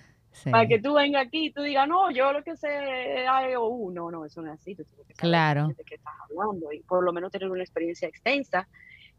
[0.50, 3.91] Para que tú vengas aquí y tú digas, no, yo lo que sé es IOU.
[3.91, 4.76] No, no, eso no es así.
[4.76, 5.67] Tú tienes que saber claro.
[5.69, 8.67] de qué estás hablando y por lo menos tener una experiencia extensa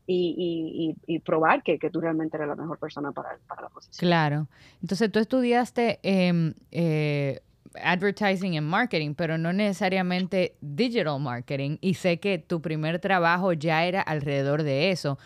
[0.06, 4.08] y, y, probar que, que, tú realmente eres la mejor persona para, para la posición.
[4.08, 4.48] Claro.
[4.80, 7.40] Entonces tú estudiaste em, eh,
[7.76, 11.78] advertising and marketing, pero no necesariamente digital marketing.
[11.80, 15.18] Y sé que tu primer trabajo ya era alrededor de eso.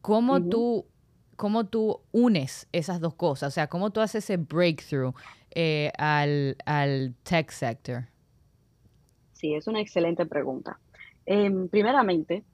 [0.00, 0.86] ¿Cómo, tú,
[1.36, 3.48] cómo tú unes esas dos cosas?
[3.48, 5.14] O sea, ¿cómo tú haces ese breakthrough
[5.50, 8.04] eh, al, al tech sector?
[9.32, 10.78] Sí, es una excelente pregunta.
[11.26, 12.44] Em, primeramente,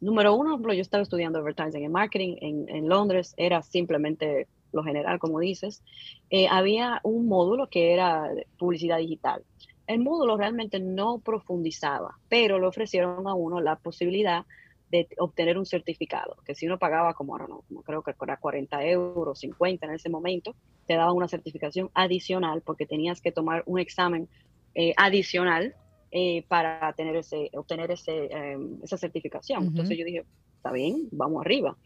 [0.00, 5.40] número uno, yo estaba estudiando advertising and marketing en, Londres, era simplemente lo general, como
[5.40, 5.82] dices.
[6.30, 9.42] Eh, había un módulo que era publicidad digital.
[9.86, 14.44] El módulo realmente no profundizaba, pero le ofrecieron a uno la posibilidad
[14.90, 18.84] de obtener un certificado, que si uno pagaba como, no, como creo que era 40
[18.86, 20.54] euros, 50 en ese momento,
[20.86, 24.28] te daban una certificación adicional porque tenías que tomar un examen
[24.74, 25.74] eh, adicional
[26.12, 29.64] eh, para tener ese, obtener ese, em, esa certificación.
[29.66, 30.24] Entonces yo dije,
[30.56, 31.76] está bien, vamos arriba.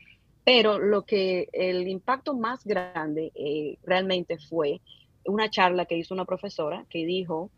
[0.44, 4.80] Pero lo que el impacto más grande eh, realmente fue
[5.24, 7.50] una charla que hizo una profesora que dijo,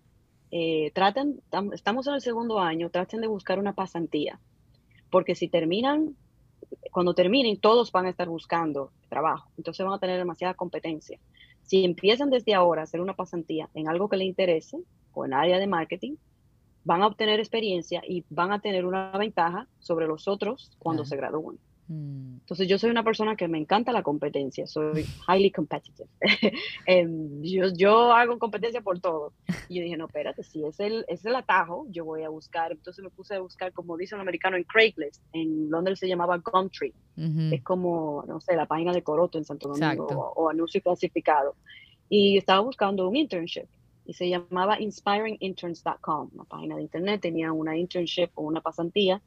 [0.50, 1.40] eh, traten,
[1.72, 4.38] estamos en el segundo año, traten de buscar una pasantía,
[5.10, 6.16] porque si terminan,
[6.90, 11.18] cuando terminen, todos van a estar buscando trabajo, entonces van a tener demasiada competencia.
[11.62, 14.78] Si empiezan desde ahora a hacer una pasantía en algo que les interese
[15.14, 16.16] o en área de marketing,
[16.84, 21.16] van a obtener experiencia y van a tener una ventaja sobre los otros cuando se
[21.16, 21.58] gradúen.
[21.92, 22.38] Mm.
[22.40, 26.09] Entonces yo soy una persona que me encanta la competencia, soy highly competitive.
[26.87, 29.33] Em, yo, yo, hago competencia por todo.
[29.68, 32.72] Y yo dije, no, espérate, si es el, es el atajo, yo voy a buscar.
[32.72, 35.22] Entonces me puse a buscar, como dice un americano, en Craigslist.
[35.33, 36.92] En Londres se llamaba Gumtree.
[37.52, 41.55] Es como, no sé, la página de Coroto en Santo Domingo o, o anuncio clasificado.
[42.09, 43.68] Y estaba buscando un internship
[44.05, 49.22] y se llamaba inspiringinterns.com, una página de internet, tenía una internship o una pasantía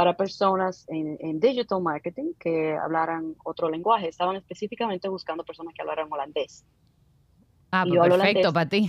[0.00, 4.08] para personas en, digital marketing que hablaran otro lenguaje.
[4.08, 6.64] Estaban específicamente buscando personas que hablaran holandés.
[7.70, 8.88] Ah, pues perfecto para ti.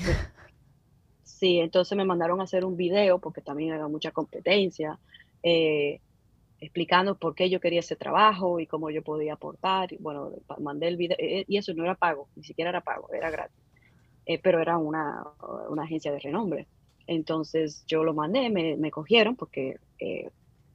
[1.26, 5.00] Sí, entonces me mandaron a hacer un video porque también había mucha competencia,
[5.44, 6.00] eh,
[6.62, 9.92] explicando por qué yo quería ese trabajo y cómo yo podía aportar.
[9.92, 13.10] Y bueno, mandé el video, eh, y eso no era pago, ni siquiera era pago,
[13.14, 13.62] era gratis.
[14.26, 15.26] Eh, pero era una,
[15.70, 16.68] una, agencia de renombre.
[17.06, 20.30] Entonces yo lo mandé, me, me cogieron porque eh,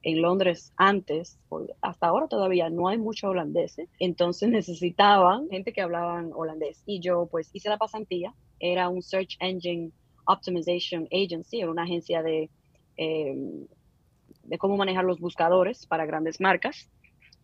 [0.06, 1.36] en Londres antes,
[1.80, 6.80] hasta ahora todavía no hay mucho holandés, entonces necesitaban gente que hablaban holandés.
[6.86, 9.90] Y yo pues hice la pasantía, era un Search Engine
[10.24, 12.48] Optimization Agency, era una agencia de,
[12.96, 13.66] em,
[14.44, 16.88] de cómo manejar los buscadores para grandes marcas.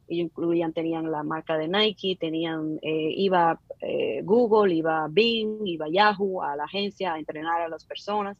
[0.06, 5.88] Y incluían, tenían la marca de Nike, tenían, eh, iba eh, Google, iba Bing, iba
[5.88, 8.36] Yahoo a la agencia a entrenar a las personas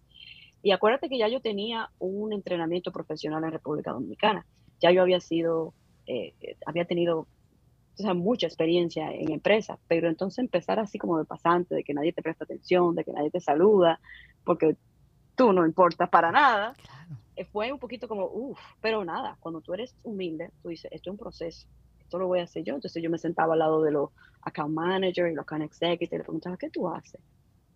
[0.63, 4.47] y acuérdate que ya yo tenía un entrenamiento profesional en República Dominicana.
[4.81, 5.75] Ya yo había sido,
[6.07, 6.35] eh,
[6.67, 7.27] había tenido
[8.15, 12.23] mucha experiencia en empresa, pero entonces empezar así como de pasante, de que nadie te
[12.23, 14.01] presta atención, de que nadie te saluda,
[14.45, 14.77] porque
[15.37, 16.75] tú no importas para nada,
[17.37, 21.11] eh, fue un poquito como, uff, pero nada, cuando tú eres humilde, tú dices, esto
[21.11, 21.67] es un proceso,
[22.01, 22.75] esto lo voy a hacer yo.
[22.75, 24.11] Entonces yo me sentaba al lado de los
[24.43, 27.21] account managers y los account executives y le preguntaba, ¿qué tú haces?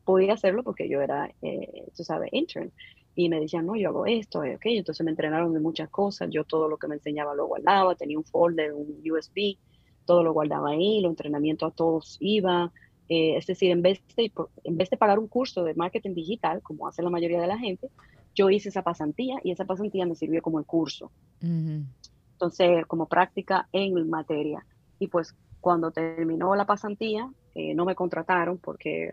[0.06, 2.72] Podía hacerlo porque yo era, eh, tú sabes, intern.
[3.16, 4.62] Y me decían, no, yo hago esto, eh, ok.
[4.66, 6.30] Entonces me entrenaron de muchas cosas.
[6.30, 7.94] Yo todo lo que me enseñaba lo guardaba.
[7.96, 9.58] Tenía un folder, un USB,
[10.04, 11.00] todo lo guardaba ahí.
[11.00, 12.72] Los entrenamientos a todos iba.
[13.08, 14.30] Eh, es decir, en vez, de,
[14.64, 17.58] en vez de pagar un curso de marketing digital, como hace la mayoría de la
[17.58, 17.88] gente,
[18.34, 21.10] yo hice esa pasantía y esa pasantía me sirvió como el curso.
[21.40, 24.64] Entonces, como práctica en materia.
[25.00, 27.28] Y pues cuando terminó la pasantía,
[27.74, 29.10] no me contrataron porque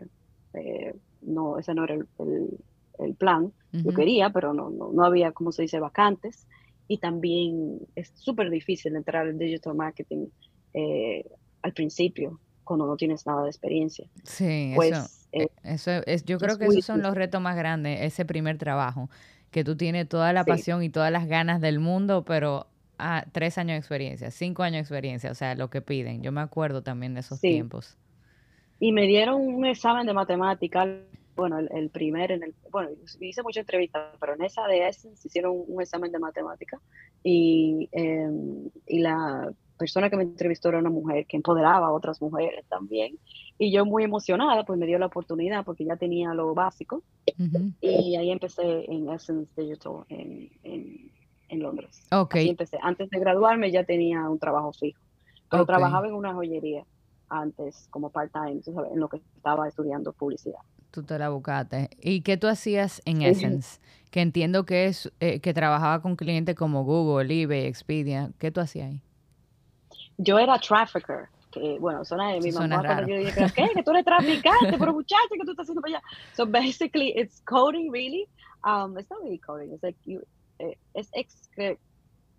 [0.54, 2.06] eh, no, ese no era el,
[2.98, 3.52] el, plan.
[3.72, 6.46] Yo quería, pero no, no, no, había, como se dice, vacantes.
[6.86, 10.26] Y también es súper difícil entrar en digital marketing
[10.74, 11.24] eh,
[11.62, 14.06] al principio, cuando no tienes nada de experiencia.
[14.22, 18.00] Sí, pues, eso, eh, eso es, yo creo que esos son los retos más grandes,
[18.02, 19.08] ese primer trabajo,
[19.50, 22.66] que tú tienes toda la pasión y todas las ganas del mundo, pero
[22.98, 26.22] ah, tres años de experiencia, cinco años de experiencia, o sea, lo que piden.
[26.22, 27.96] Yo me acuerdo también de esos tiempos.
[28.80, 30.86] Y me dieron un examen de matemática,
[31.36, 35.64] bueno, el, primer, en el, bueno, hice muchas entrevistas, pero en esa de Essence hicieron
[35.66, 36.80] un, examen de matemática
[37.22, 42.20] y, em, y la persona que me entrevistó era una mujer que empoderaba a otras
[42.22, 43.18] mujeres también.
[43.58, 47.02] Y yo muy emocionada, pues me dio la oportunidad porque ya tenía lo básico.
[47.80, 51.10] Y ahí empecé en Essence Digital en, en,
[51.60, 52.04] Londres.
[52.10, 52.34] Ok.
[52.36, 52.78] empecé.
[52.82, 55.00] Antes de graduarme ya tenía un trabajo fijo,
[55.48, 56.84] pero trabajaba en una joyería
[57.34, 60.60] antes como part-time, en lo que estaba estudiando publicidad.
[60.90, 61.90] Tú te la buscaste.
[62.00, 63.80] ¿Y qué tú hacías en Essence?
[64.10, 68.30] Que entiendo que es eh, que trabajaba con clientes como Google, eBay, Expedia.
[68.38, 69.00] ¿Qué tú hacías ahí?
[70.18, 71.28] Yo era trafficker.
[71.50, 73.68] Que, bueno, suena de mi mamá cuando yo dije, ¿qué?
[73.74, 76.06] Que tú eres traficante, pero muchacha, ¿qué tú estás haciendo para allá?
[76.34, 78.26] So basically, it's coding really.
[78.64, 79.72] Um, it's not really coding.
[79.72, 80.20] It's like you,
[80.58, 81.48] eh, es ex,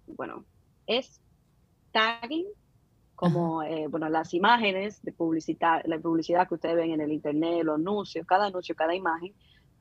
[0.07, 0.43] bueno,
[0.87, 1.19] es
[1.93, 2.45] tagging
[3.15, 7.63] como eh, bueno, las imágenes de publicidad, la publicidad que ustedes ven en el internet,
[7.63, 9.33] los anuncios, cada anuncio, cada imagen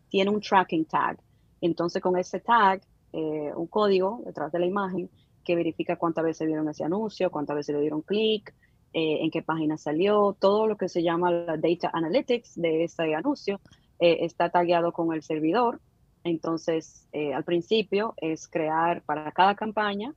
[0.09, 1.19] tiene un tracking tag.
[1.61, 5.11] Entonces con ese tag, eh, un código detrás de la imagen
[5.45, 8.55] que verifica cuántas veces vieron ese anuncio, cuántas veces le dieron clic,
[8.93, 13.15] eh, en qué página salió, todo lo que se llama la data analytics de ese
[13.15, 13.61] anuncio
[13.99, 15.81] está tagueado con el servidor.
[16.25, 20.13] Entonces, al principio es crear para cada campaña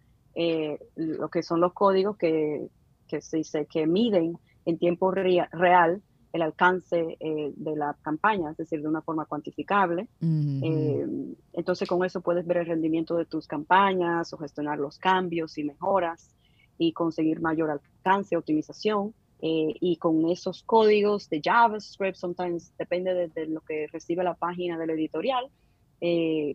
[0.96, 2.68] lo que son los códigos que,
[3.08, 6.02] que se dice que miden en tiempo real
[6.34, 10.08] el alcance eh, de la campaña, es decir, de una forma cuantificable.
[10.22, 11.06] Eh,
[11.54, 15.64] entonces, con eso puedes ver el rendimiento de tus campañas o gestionar los cambios y
[15.64, 16.36] mejoras
[16.78, 19.14] y conseguir mayor alcance, optimización.
[19.40, 24.80] Eh, y con esos códigos de JavaScript, sometimes depende de, lo que recibe la página
[24.80, 25.48] del editorial,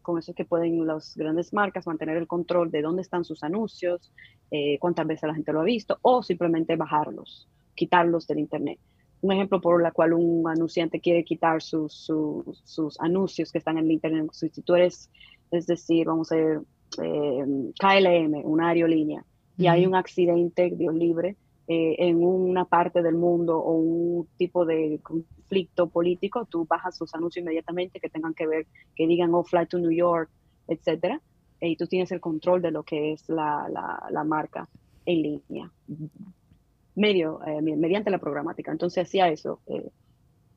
[0.03, 3.43] con eso es que pueden las grandes marcas mantener el control de dónde están sus
[3.43, 4.13] anuncios,
[4.51, 8.79] eh, cuántas veces la gente lo ha visto, o simplemente bajarlos, quitarlos del Internet.
[9.21, 12.11] Un ejemplo por el cual un anunciante quiere quitar sus,
[12.65, 15.11] sus, anuncios que están en el Internet, si tú eres,
[15.51, 16.61] es decir, vamos a ver,
[17.03, 19.25] eh, KLM, una aerolínea,
[19.57, 21.37] y hay un accidente, Dios libre,
[21.73, 27.15] eh, en una parte del mundo o un tipo de conflicto político, tú bajas sus
[27.15, 30.31] anuncios inmediatamente que tengan que ver, que digan, oh, fly to New York,
[30.69, 31.21] etcétera
[31.69, 33.69] y tú tienes el control de lo que es la,
[34.11, 34.69] la, marca
[35.07, 35.71] en línea,
[36.95, 38.73] medio, eh, mediante la programática.
[38.73, 39.91] Entonces hacía eso, eh,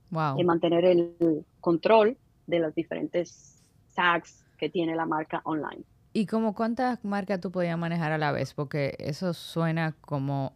[0.10, 0.38] wow.
[0.38, 3.64] y mantener el control de los diferentes
[3.96, 5.84] tags que tiene la marca online.
[6.14, 8.54] ¿Y como cuántas marcas tú podías manejar a la vez?
[8.54, 10.54] Porque eso suena como,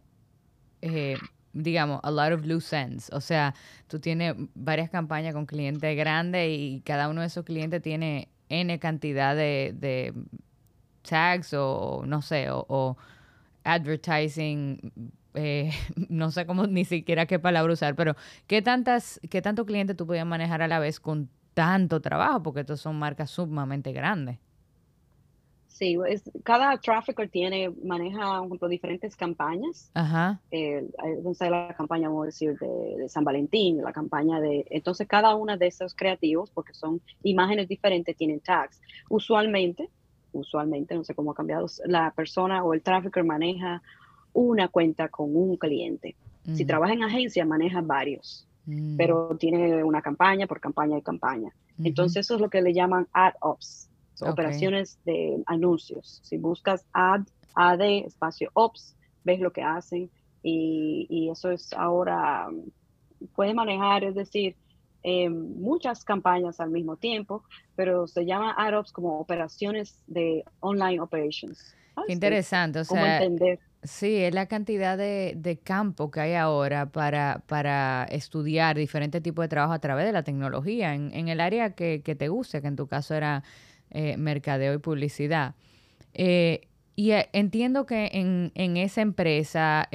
[0.82, 1.16] eh,
[1.52, 3.10] digamos, a lot of loose ends.
[3.12, 3.54] O sea,
[3.88, 8.78] tú tienes varias campañas con clientes grandes y cada uno de esos clientes tiene N
[8.78, 10.14] cantidad de,
[11.08, 12.96] tags o no sé, o,
[13.64, 14.92] advertising,
[15.34, 15.70] eh,
[16.08, 18.16] no sé cómo ni siquiera qué palabra usar, pero
[18.46, 22.60] ¿qué tantas, qué tanto cliente tú podías manejar a la vez con tanto trabajo, porque
[22.60, 24.38] estos son marcas sumamente grandes.
[25.80, 29.90] Sí, es, cada trafficker tiene, maneja diferentes campañas.
[29.94, 30.38] Ajá.
[30.50, 34.66] Eh, entonces la campaña, vamos a decir, de, San Valentín, la campaña de...
[34.68, 38.78] Entonces cada una de esos creativos, porque son imágenes diferentes, tienen tags.
[39.08, 39.88] Usualmente,
[40.32, 43.80] usualmente, no sé cómo ha cambiado, la persona o el trafficker maneja
[44.34, 46.14] una cuenta con un cliente.
[46.52, 48.98] Si trabaja en agencia, maneja varios, mm.
[48.98, 51.54] pero tiene una campaña por campaña y campaña.
[51.82, 53.89] Entonces eso es lo que le llaman ad ops
[54.22, 56.20] operaciones de anuncios.
[56.22, 57.22] Si buscas ad,
[57.54, 60.10] AD, espacio ops, ves lo que hacen
[60.42, 62.48] y, eso es ahora,
[63.34, 64.56] puede manejar, es decir,
[65.02, 67.44] eh, muchas campañas al mismo tiempo,
[67.76, 71.74] pero se llama ad ops como operaciones de online operations.
[72.06, 73.58] Qué interesante, o sea, entender?
[73.82, 79.48] Sí, es la cantidad de, campo que hay ahora para, para estudiar diferentes tipos de
[79.48, 82.76] trabajo a través de la tecnología en, el área que, que, te guste, que en
[82.76, 83.42] tu caso era
[83.92, 85.56] eh, mercadeo y publicidad.
[86.14, 86.60] Eh,
[86.94, 89.88] y eh, entiendo que en, en esa empresa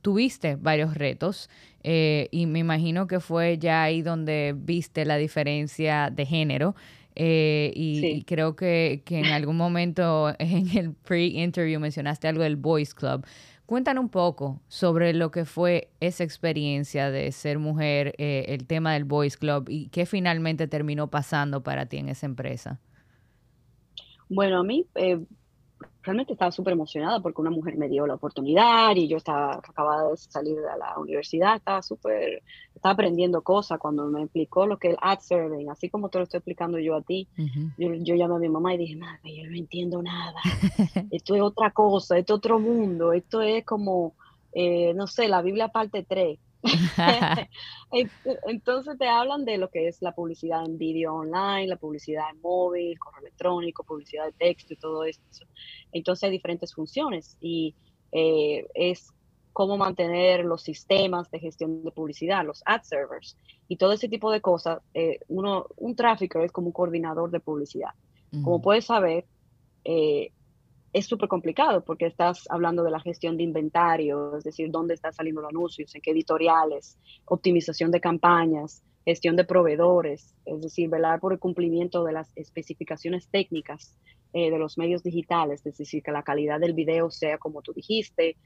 [0.00, 1.48] tuviste varios retos
[1.84, 6.74] y me imagino que fue ya ahí donde viste la diferencia de género.
[7.14, 13.24] y, creo que, que, en algún momento en el pre-interview mencionaste algo del Boys Club.
[13.66, 19.04] Cuéntanos un poco sobre lo que fue esa experiencia de ser mujer, el tema del
[19.04, 22.80] Boys Club y qué finalmente terminó pasando para ti en esa empresa.
[24.34, 25.20] Bueno, a mí eh,
[26.02, 30.10] realmente estaba súper emocionada porque una mujer me dio la oportunidad y yo estaba acababa
[30.10, 32.42] de salir de la universidad, estaba súper,
[32.74, 36.18] estaba aprendiendo cosas cuando me explicó lo que es el ad serving, así como te
[36.18, 37.28] lo estoy explicando yo a ti.
[37.78, 40.40] yo, yo, llamé a mi mamá y dije, madre, yo no entiendo nada,
[41.10, 44.14] esto es otra cosa, esto es otro mundo, esto es como,
[44.52, 46.38] eh, no sé, la Biblia parte 3.
[48.46, 52.40] Entonces te hablan de lo que es la publicidad en vídeo online, la publicidad en
[52.40, 55.20] móvil, correo electrónico, publicidad de texto y todo eso.
[55.92, 57.74] Entonces hay diferentes funciones y
[58.12, 59.12] eh, es
[59.52, 63.36] cómo mantener los sistemas de gestión de publicidad, los ad servers
[63.68, 64.80] y todo ese tipo de cosas.
[64.94, 67.90] Eh, uno, un tráfico es como un coordinador de publicidad.
[68.42, 69.26] Como puedes saber,
[69.84, 70.32] eh,
[70.92, 75.12] es súper complicado porque estás hablando de la gestión de inventario, es decir, dónde están
[75.12, 81.20] saliendo los anuncios, en qué editoriales, optimización de campañas, gestión de proveedores, es decir, velar
[81.20, 83.96] por el cumplimiento de las especificaciones técnicas
[84.32, 87.72] eh, de los medios digitales, es decir, que la calidad del video sea como tú
[87.72, 88.36] dijiste,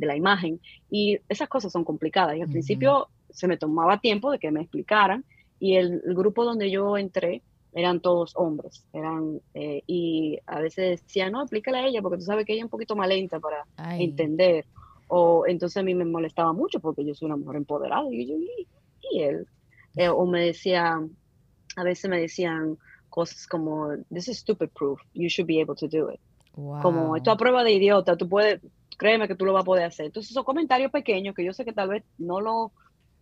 [0.00, 0.60] de la imagen.
[0.90, 2.36] Y esas cosas son complicadas.
[2.36, 5.24] Y al principio se me tomaba tiempo de que me explicaran.
[5.60, 11.32] Y el grupo donde yo entré, eran todos hombres, eran, eh, y a veces decían,
[11.32, 13.64] no, explícale a ella, porque tú sabes que ella es un poquito más lenta para
[13.98, 14.66] entender,
[15.08, 18.34] o entonces a mí me molestaba mucho porque yo soy una mujer empoderada, y yo,
[18.36, 19.46] y, él,
[19.96, 21.00] eh, o me decía,
[21.76, 22.76] a veces me decían
[23.08, 26.20] cosas como, this is stupid proof, you should be able to do it,
[26.82, 28.60] como, esto a prueba de idiota, tú puedes,
[28.98, 31.64] créeme que tú lo vas a poder hacer, entonces esos comentarios pequeños que yo sé
[31.64, 32.72] que tal vez no lo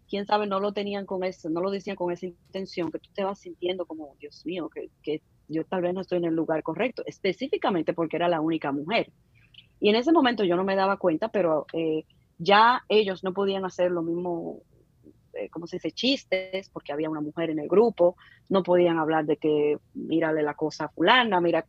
[0.08, 3.10] quién sabe, no lo tenían con eso, no lo decían con esa intención, que tú
[3.14, 6.34] te vas sintiendo como, Dios mío, que, que yo tal vez no estoy en el
[6.34, 9.12] lugar correcto, específicamente porque era la única mujer.
[9.80, 12.04] Y en ese momento yo no me daba cuenta, pero eh,
[12.38, 14.62] ya ellos no podían hacer lo mismo,
[15.34, 18.16] eh, como se dice, chistes, porque había una mujer en el grupo,
[18.48, 21.66] no podían hablar de que mírale la cosa a fulana, mira,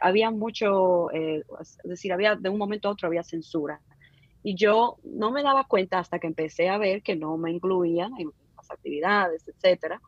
[0.00, 3.80] había mucho, eh, es decir, había de un momento a otro había censura.
[4.46, 8.12] Y yo no me daba cuenta hasta que empecé a ver que no me incluían
[8.16, 10.00] en las actividades, etcétera,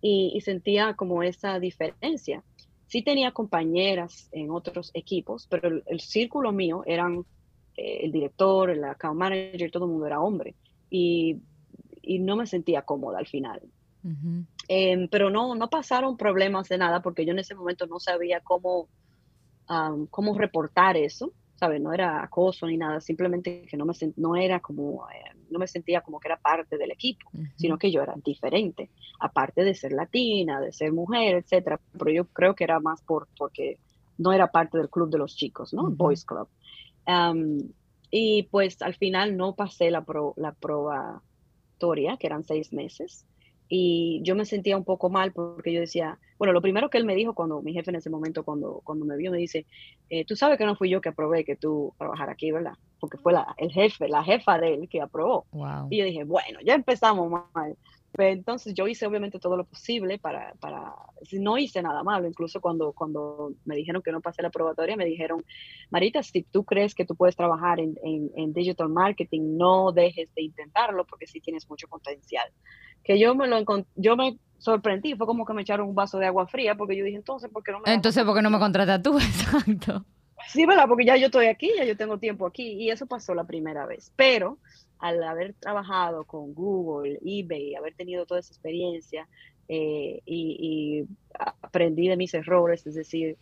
[0.00, 2.42] y, sentía como esa diferencia.
[2.88, 7.24] Sí tenía compañeras en otros equipos, pero el, círculo mío eran
[7.76, 10.56] eh, el director, el account manager, todo el mundo era hombre.
[10.90, 11.36] Y,
[12.02, 13.60] y no me sentía cómoda al final.
[14.66, 18.40] Em, pero no, no pasaron problemas de nada porque yo en ese momento no sabía
[18.40, 18.88] cómo,
[20.10, 21.32] cómo reportar eso.
[21.58, 21.80] ¿Sabes?
[21.80, 25.66] No era acoso ni nada, simplemente que no me no era como, eh, no me
[25.66, 29.92] sentía como que era parte del equipo, sino que yo era diferente, aparte de ser
[29.92, 33.78] latina, de ser mujer, etcétera, pero yo creo que era más por, porque
[34.18, 35.90] no era parte del club de los chicos, ¿no?
[35.90, 36.48] Boys Club.
[38.10, 43.26] y pues al final no pasé la, pro, la probatoria, que eran seis meses,
[43.68, 47.04] y yo me sentía un poco mal porque yo decía, bueno, lo primero que él
[47.04, 49.66] me dijo cuando mi jefe en ese momento, cuando, cuando me vio, me dice,
[50.08, 52.74] eh, tú sabes que no fui yo que aprobé que tú trabajar aquí, ¿verdad?
[53.00, 55.46] Porque fue la, el jefe, la jefa de él que aprobó.
[55.90, 57.76] Y yo dije, bueno, ya empezamos mal.
[58.12, 60.94] Pero entonces yo hice obviamente todo lo posible para, para,
[61.32, 65.04] no hice nada malo, incluso cuando, cuando me dijeron que no pasé la probatoria, me
[65.04, 65.44] dijeron,
[65.90, 70.34] Marita, si tú crees que tú puedes trabajar en, en, en digital marketing, no dejes
[70.34, 72.50] de intentarlo porque sí tienes mucho potencial
[73.04, 73.64] que yo me lo
[73.96, 77.04] yo me sorprendí, fue como que me echaron un vaso de agua fría, porque yo
[77.04, 77.94] dije, entonces, ¿por qué no me...
[77.94, 79.16] Entonces, ¿por qué no me contratas tú?
[79.18, 80.04] Exacto.
[80.48, 80.86] Sí, ¿verdad?
[80.88, 83.86] Porque ya yo estoy aquí, ya yo tengo tiempo aquí, y eso pasó la primera
[83.86, 84.12] vez.
[84.16, 84.58] Pero
[84.98, 89.28] al haber trabajado con Google, eBay, haber tenido toda esa experiencia
[89.68, 91.04] eh, y,
[91.62, 93.36] aprendí de mis errores, es decir,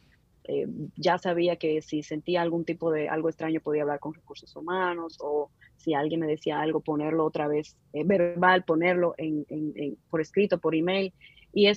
[0.44, 4.54] eh, ya sabía que si sentía algún tipo de algo extraño podía hablar con recursos
[4.54, 9.14] humanos o si alguien me decía algo, ponerlo otra vez eh, verbal, ponerlo
[10.11, 11.12] por escrito, por email.
[11.52, 11.68] Y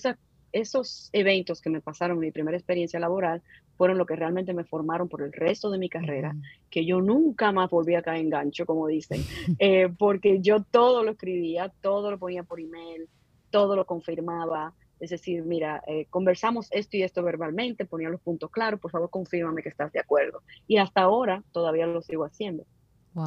[0.51, 3.41] esos eventos que me pasaron en mi primera experiencia laboral
[3.80, 6.36] fueron lo que realmente me formaron por el resto de mi carrera,
[6.69, 9.23] que yo nunca más volví a caer en gancho, como dicen,
[9.57, 13.07] eh, porque yo todo lo escribía, todo lo ponía por email,
[13.49, 14.73] todo lo confirmaba.
[14.99, 19.09] Es decir, mira, eh, conversamos esto y esto verbalmente, ponía los puntos claros, por favor
[19.09, 20.41] confírmame que estás de acuerdo.
[20.67, 22.65] Y hasta ahora todavía lo sigo haciendo.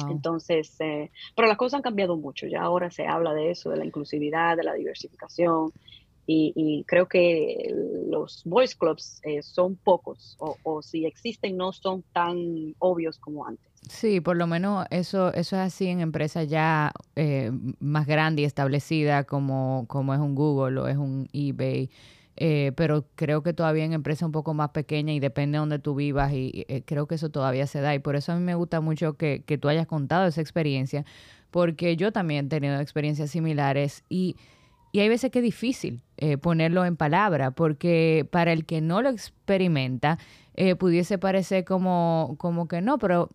[0.09, 3.77] Entonces, eh, pero las cosas han cambiado mucho, ya ahora se habla de eso, de
[3.77, 5.71] la inclusividad, de la diversificación,
[6.25, 7.73] y, creo que
[8.07, 13.65] los boys clubs eh, son pocos, o, si existen no son tan obvios como antes.
[13.89, 18.45] Sí, por lo menos eso, eso es así en empresas ya eh, más grandes y
[18.45, 21.89] establecidas como, como es un Google o es un eBay.
[22.35, 25.77] Eh, pero creo que todavía en empresas un poco más pequeñas y depende de donde
[25.77, 28.41] tú vivas y eh, creo que eso todavía se da y por eso a mí
[28.41, 31.05] me gusta mucho que, que tú hayas contado esa experiencia
[31.51, 34.35] porque yo también he tenido experiencias similares y,
[34.93, 39.01] y hay veces que es difícil eh, ponerlo en palabra porque para el que no
[39.01, 40.17] lo experimenta
[40.77, 43.27] pudiese parecer como, como que no, pero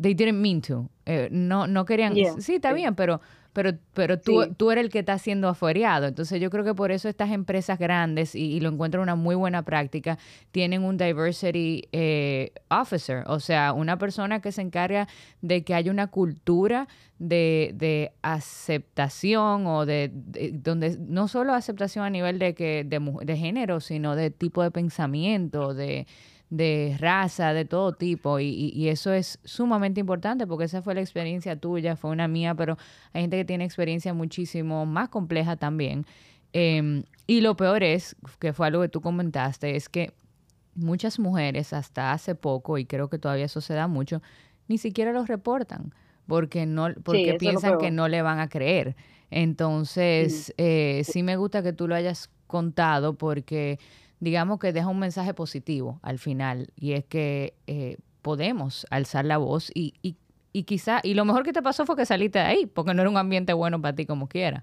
[0.00, 0.88] they didn't mean to.
[1.30, 3.20] no, no querían, sí, está bien, pero
[3.52, 6.06] pero, pero tú, tú eres el que está siendo afuereado.
[6.06, 9.62] Entonces yo creo que por eso estas empresas grandes, y, lo encuentro una muy buena
[9.62, 10.18] práctica,
[10.50, 15.08] tienen un diversity eh, officer, o sea, una persona que se encarga
[15.42, 16.88] de que haya una cultura
[17.18, 20.10] de, de aceptación o de,
[20.52, 24.70] donde no solo aceptación a nivel de, que, de, de género, sino de tipo de
[24.70, 26.06] pensamiento, de
[26.52, 31.56] de raza, de todo tipo, y, eso es sumamente importante porque esa fue la experiencia
[31.56, 32.76] tuya, fue una mía, pero
[33.14, 36.04] hay gente que tiene experiencia muchísimo más compleja también.
[36.52, 40.12] Em, y lo peor es, que fue algo que tú comentaste, es que
[40.74, 44.20] muchas mujeres hasta hace poco, y creo que todavía eso se da mucho,
[44.68, 45.94] ni siquiera los reportan
[46.26, 48.94] porque no porque piensan que no le van a creer.
[49.30, 53.78] Entonces, eh, sí me gusta que tú lo hayas contado porque
[54.22, 59.36] digamos que deja un mensaje positivo al final y es que eh, podemos alzar la
[59.36, 60.14] voz y, y,
[60.52, 63.02] y, quizá, y lo mejor que te pasó fue que saliste de ahí, porque no
[63.02, 64.62] era un ambiente bueno para ti como quiera.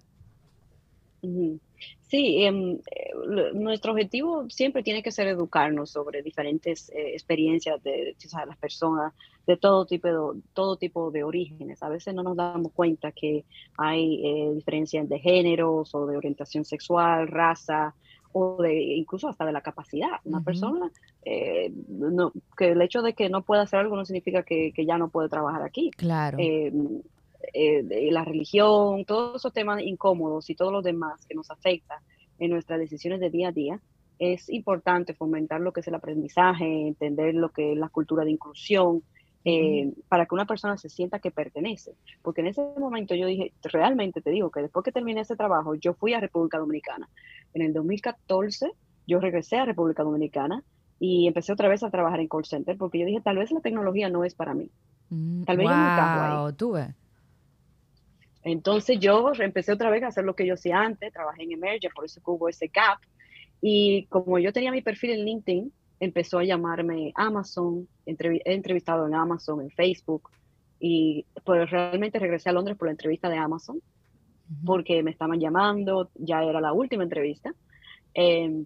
[2.07, 3.11] Sí, em, eh,
[3.53, 8.15] nuestro objetivo siempre tiene que ser educarnos sobre diferentes eh, experiencias de,
[8.47, 9.13] las personas
[9.45, 11.83] de todo tipo de, todo tipo de orígenes.
[11.83, 13.43] A veces no nos damos cuenta que
[13.77, 17.93] hay diferencias de géneros o de orientación sexual, raza,
[18.33, 20.19] o de incluso hasta de la capacidad.
[20.23, 20.91] Una persona,
[21.23, 24.97] eh, no, que el hecho de que no pueda hacer algo no significa que, ya
[24.97, 25.91] no puede trabajar aquí.
[25.91, 26.37] Claro.
[26.39, 26.71] Eh,
[27.53, 31.99] eh, la religión, todos esos temas incómodos y todos los demás que nos afectan
[32.37, 33.79] en nuestras decisiones de día a día,
[34.19, 38.31] es importante fomentar lo que es el aprendizaje, entender lo que es la cultura de
[38.31, 39.01] inclusión,
[39.45, 41.93] eh, para que una persona se sienta que pertenece.
[42.21, 45.75] Porque en ese momento yo dije, realmente te digo que después que terminé ese trabajo,
[45.75, 47.07] yo fui a República Dominicana.
[47.53, 48.71] En el 2014
[49.07, 50.63] yo regresé a República Dominicana
[50.99, 53.61] y empecé otra vez a trabajar en call center porque yo dije, tal vez la
[53.61, 54.69] tecnología no es para mí.
[55.09, 56.53] Mm, tal vez yo nunca ahí.
[56.53, 56.75] Tú
[58.43, 61.89] Entonces yo empecé otra vez a hacer lo que yo hacía antes, trabajé en Emerge,
[61.95, 62.99] por eso que hubo ese gap.
[63.61, 69.15] Y como yo tenía mi perfil en LinkedIn, empezó a llamarme Amazon, he entrevistado en
[69.15, 70.29] Amazon, en Facebook,
[70.79, 73.81] y pues realmente regresé a Londres por la entrevista de Amazon,
[74.65, 77.53] porque me estaban llamando, ya era la última entrevista.
[78.13, 78.65] Em,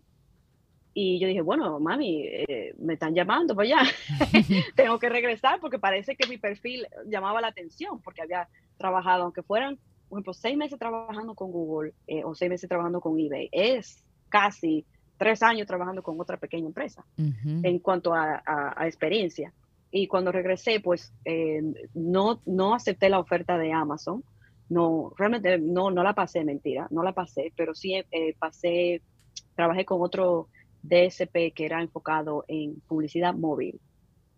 [0.93, 3.91] y yo dije, bueno, mami, eh, me están llamando para allá,
[4.75, 9.41] tengo que regresar porque parece que mi perfil llamaba la atención, porque había trabajado, aunque
[9.41, 9.77] fueran,
[10.07, 14.03] por ejemplo, seis meses trabajando con Google eh, o seis meses trabajando con eBay, es
[14.29, 14.85] casi
[15.17, 19.53] tres años trabajando con otra pequeña empresa en cuanto a, experiencia.
[19.91, 21.61] Y cuando regresé, pues eh,
[21.93, 24.23] no, no acepté la oferta de Amazon.
[24.69, 29.01] No, realmente no, no la pasé, mentira, no la pasé, pero sí eh, pasé,
[29.55, 30.47] trabajé con otro
[30.81, 33.79] DSP que era enfocado en publicidad móvil.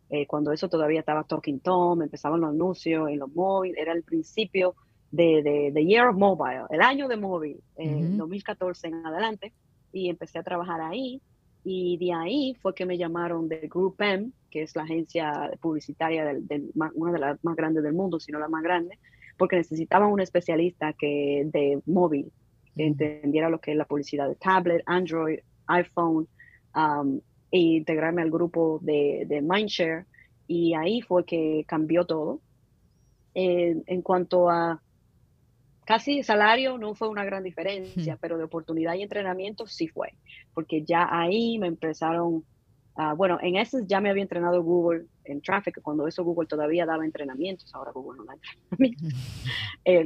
[0.09, 4.03] Eh, cuando eso todavía estaba Talking Tom, empezaban los anuncios en los móviles, era el
[4.03, 4.75] principio
[5.09, 9.53] de, de, Year of Mobile, el año de móvil, en 2014 en adelante
[9.95, 11.21] y empecé a trabajar ahí.
[11.63, 16.25] Y de ahí fue que me llamaron de Group M, que es la agencia publicitaria,
[16.25, 18.99] del, una de las más grandes del mundo, si no la más grande,
[19.37, 22.31] porque necesitaban un especialista que, de móvil.
[22.75, 26.27] que entendiera lo que es la publicidad de tablet, Android, iPhone,
[26.75, 30.05] um, e integrarme al grupo de, de Mindshare.
[30.45, 32.41] Y ahí fue que cambió todo.
[33.33, 34.81] en cuanto a
[35.85, 40.13] casi salario, no fue una gran diferencia, pero de oportunidad y entrenamiento sí fue,
[40.53, 42.43] porque ya ahí me empezaron
[42.97, 46.85] Ah, bueno, en ese ya me había entrenado Google en Traffic, cuando eso Google todavía
[46.85, 49.13] daba entrenamientos, ahora Google no da entrenamientos.
[49.87, 50.03] Eh,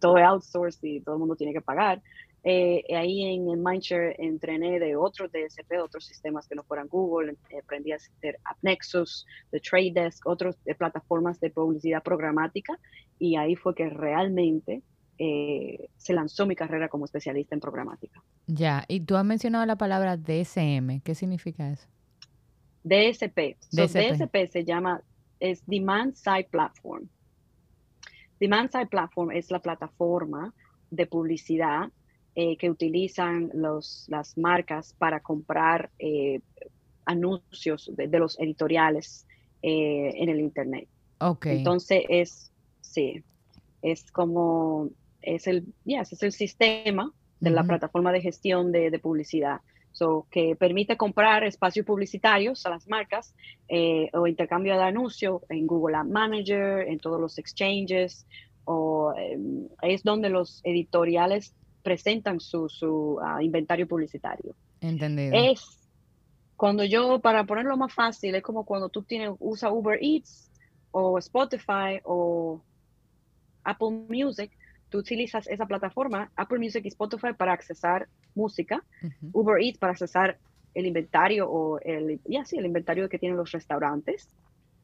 [0.00, 2.02] todo es outsourced y todo el mundo tiene que pagar.
[2.42, 7.58] Eh, ahí en, Mindshare entrené de otros DSP, otros sistemas que no fueran Google, eh,
[7.62, 12.78] aprendí a hacer AppNexus, de Trade Desk, otras plataformas de publicidad programática
[13.18, 14.82] y ahí fue que realmente
[15.16, 18.22] se lanzó mi carrera como especialista en programática.
[18.46, 21.86] Ya, y tú has mencionado la palabra DSM, ¿qué significa eso?
[22.84, 23.56] DSP.
[23.70, 24.46] DSP.
[24.50, 25.02] se llama,
[25.40, 27.08] es Demand Side Platform.
[28.38, 30.52] Demand Side Platform es la plataforma
[30.90, 31.90] de publicidad
[32.34, 36.40] eh, que utilizan los, las marcas para comprar eh,
[37.06, 39.26] anuncios de, los editoriales
[39.62, 40.88] eh, en el Internet.
[41.20, 41.58] Okay.
[41.58, 43.22] Entonces es, sí,
[43.82, 44.90] es como,
[45.26, 49.60] es el, yes, es el sistema de la plataforma de gestión de, de publicidad
[49.94, 53.32] So, que permite comprar espacios publicitarios a las marcas
[53.68, 58.26] eh, o intercambio de anuncios en Google Ad Manager, en todos los exchanges,
[58.64, 61.54] o em, es donde los editoriales
[61.84, 64.56] presentan su, ah, inventario publicitario.
[64.80, 65.32] Entendido.
[65.32, 65.88] Es
[66.56, 70.50] cuando yo, para ponerlo más fácil, es como cuando tú tienes, usa Uber Eats
[70.90, 72.60] o Spotify o
[73.62, 74.50] Apple Music,
[74.94, 78.80] tú utilizas esa plataforma, Apple Music y Spotify, para accesar música,
[79.32, 80.38] Uber Eats para accesar
[80.72, 84.28] el inventario o el, ya sí, el inventario que tienen los restaurantes.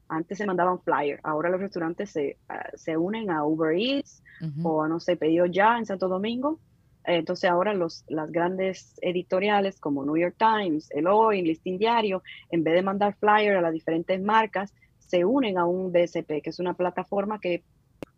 [0.08, 4.20] Antes se mandaban flyer, ahora los restaurantes se, ah, se unen a Uber Eats
[4.64, 6.58] o no sé, pedido ya en Santo Domingo.
[7.04, 12.64] Entonces ahora los, las grandes editoriales como New York Times, El Hoy, Listing Diario, en
[12.64, 16.58] vez de mandar flyer a las diferentes marcas, se unen a un DSP, que es
[16.58, 17.62] una plataforma que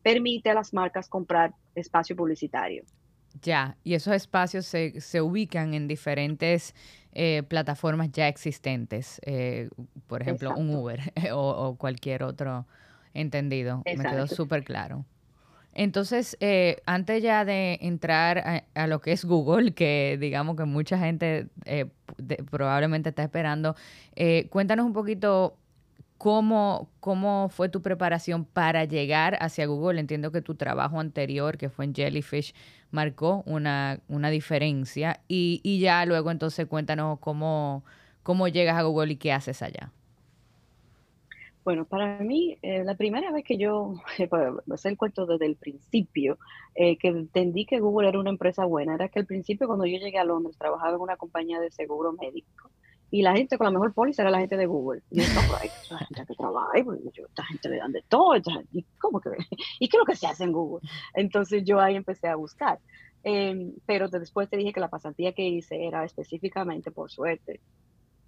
[0.02, 2.84] permite a las marcas comprar espacio publicitario.
[3.40, 6.74] Ya, y esos espacios se, se ubican en diferentes
[7.14, 9.68] eh, plataformas ya existentes, eh,
[10.06, 12.66] por ejemplo, un Uber o, cualquier otro
[13.12, 13.82] entendido.
[13.84, 15.04] Me quedó súper claro.
[15.74, 20.98] Entonces, eh, antes ya de entrar a, lo que es Google, que digamos que mucha
[20.98, 21.48] gente
[22.50, 23.76] probablemente está esperando,
[24.50, 25.58] cuéntanos un poquito
[26.22, 29.98] ¿Cómo, ¿Cómo fue tu preparación para llegar hacia Google?
[29.98, 32.54] Entiendo que tu trabajo anterior, que fue en Jellyfish,
[32.92, 35.18] marcó una, una diferencia.
[35.26, 37.82] Y, y, ya luego entonces cuéntanos cómo,
[38.22, 39.90] cómo llegas a Google y qué haces allá.
[41.64, 43.94] Bueno, para mí, eh, la primera vez que yo,
[44.30, 46.38] para hacer el cuento desde el principio,
[46.76, 49.98] eh, que entendí que Google era una empresa buena, era que al principio cuando yo
[49.98, 52.70] llegué a Londres trabajaba en una compañía de seguro médico
[53.12, 55.02] y la gente con la mejor póliza era la gente de Google.
[55.10, 58.34] Y yo, hay la gente que trabaja, pues, esta gente le dan de todo,
[58.72, 59.28] ¿y cómo que?
[59.78, 60.88] ¿Y qué es lo que se hace en Google?
[61.12, 62.78] Entonces yo ahí empecé a buscar.
[63.22, 67.60] Em, pero después te dije que la pasantía que hice era específicamente, por suerte,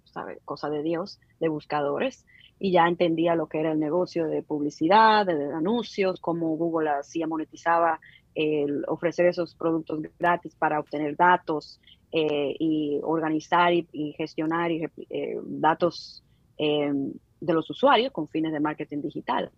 [0.03, 0.39] ¿sabes?
[0.45, 2.23] Cosa de Dios, de buscadores.
[2.59, 7.25] Y ya entendía lo que era el negocio de publicidad, de, anuncios, cómo Google hacía,
[7.25, 7.99] monetizaba
[8.35, 11.79] el ofrecer esos productos gratis para obtener datos
[12.17, 16.23] eh, y organizar y, gestionar y, eh, datos
[16.57, 16.89] eh,
[17.41, 19.51] de los usuarios con fines de marketing digital.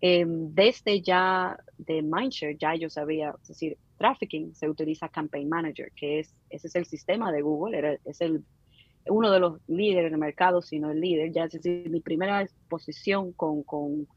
[0.00, 6.20] desde ya de Mindshare, ya yo sabía, es decir, trafficking se utiliza Campaign Manager, que
[6.20, 8.42] es, ese es el sistema de Google, es el,
[9.10, 11.30] uno de los líderes del mercado, sino el líder.
[11.30, 14.08] Ya es decir, mi primera exposición con, con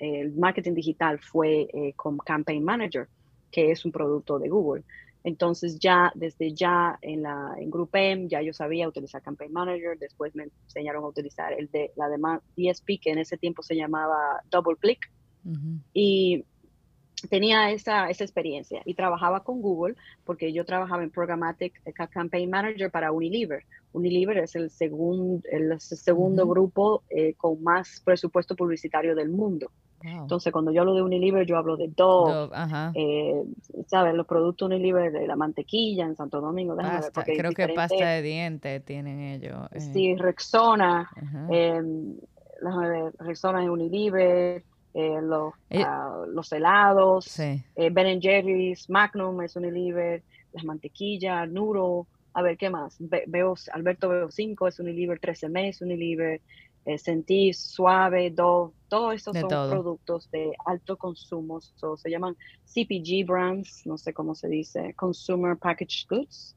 [0.00, 3.06] el marketing digital fue con Campaign Manager,
[3.52, 4.82] que es un producto de Google.
[5.22, 10.34] Entonces ya desde ya en la en GroupM ya yo sabía utilizar Campaign Manager, después
[10.34, 14.42] me enseñaron a utilizar el de la demanda DSP que en ese tiempo se llamaba
[14.50, 15.10] Double Click.
[15.94, 16.44] Y
[17.28, 19.94] tenía esa, esa experiencia y trabajaba con Google
[20.24, 23.64] porque yo trabajaba en Programmatic eh, Campaign Manager para Unilever.
[23.92, 29.70] Unilever es el, segundo el segundo grupo eh, con más presupuesto publicitario del mundo.
[30.02, 32.50] Entonces, cuando yo hablo de Unilever, yo hablo de Dove,
[32.94, 33.44] eh,
[33.86, 34.14] ¿sabes?
[34.14, 36.74] Los productos Unilever de la mantequilla en Santo Domingo.
[37.24, 39.58] creo que pasta de dientes tienen ellos.
[39.72, 39.80] Eh.
[39.80, 41.10] Sí, Rexona,
[41.50, 41.82] eh,
[43.18, 44.64] Rexona es Unilever,
[44.94, 47.36] eh, los, ah, los helados,
[47.76, 50.22] Ben Jerry's, Magnum es Unilever,
[50.52, 52.96] las mantequillas, Nuro, a ver, ¿qué más?
[52.98, 56.40] veo, Alberto Veo 5 es Unilever, 13M es Unilever,
[56.86, 63.86] eh, Sentí, Suave, Dove, todos estos son productos de alto consumo, se llaman CPG brands,
[63.86, 66.56] no sé cómo se dice, Consumer Packaged Goods.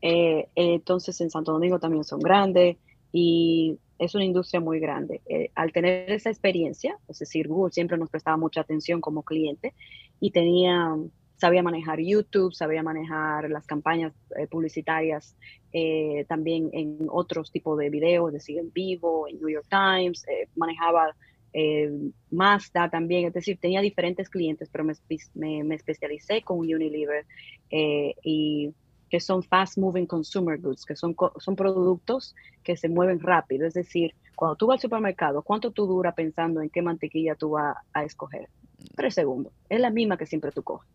[0.00, 2.76] Eh, entonces en Santo Domingo también son grandes
[3.12, 5.20] y es una industria muy grande.
[5.26, 9.74] Eh, al tener esa experiencia, es decir, Google siempre nos prestaba mucha atención como cliente
[10.20, 10.96] y tenía,
[11.36, 15.36] sabía manejar YouTube, sabía manejar las campañas eh, publicitarias
[15.72, 20.24] eh, también en otros tipos de videos, es decir, en vivo, en New York Times,
[20.56, 21.14] manejaba
[22.30, 24.92] más también, es decir, tenía diferentes clientes, pero me,
[25.34, 27.26] me, me especialicé con Unilever
[28.22, 28.72] y
[29.08, 33.66] que son fast moving consumer goods, que son, son productos que se mueven rápido.
[33.66, 37.50] Es decir, cuando tú vas al supermercado, ¿cuánto tú dura pensando en qué mantequilla tú
[37.50, 38.48] vas a escoger?
[38.94, 39.52] Tres segundos.
[39.68, 40.88] Es la misma que siempre tú coges.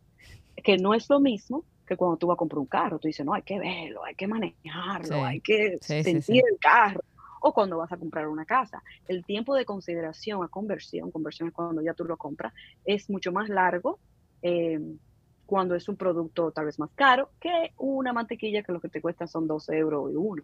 [0.63, 2.99] Que no es lo mismo que cuando tú vas a comprar un carro.
[2.99, 7.01] Tú dices, no, hay que verlo, hay que manejarlo, hay que sentir el carro.
[7.41, 8.81] O cuando vas a comprar una casa.
[9.07, 12.53] El tiempo de consideración a conversión, conversión es cuando ya tú lo compras,
[12.85, 13.99] es mucho más largo.
[14.41, 14.79] Eh,
[15.45, 19.01] cuando es un producto tal vez más caro que una mantequilla que lo que te
[19.01, 20.43] cuesta son 12 euros y uno.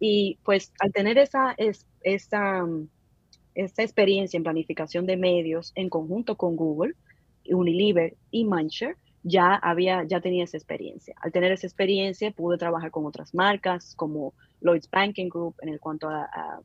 [0.00, 2.64] Y pues al tener esa, es, esa,
[3.54, 6.94] esa experiencia en planificación de medios en conjunto con Google,
[7.48, 11.14] Unilever y Mancher, ya había, ya tenía esa experiencia.
[11.20, 15.80] Al tener esa experiencia pude trabajar con otras marcas como Lloyds Banking Group en el
[15.80, 16.60] cuanto a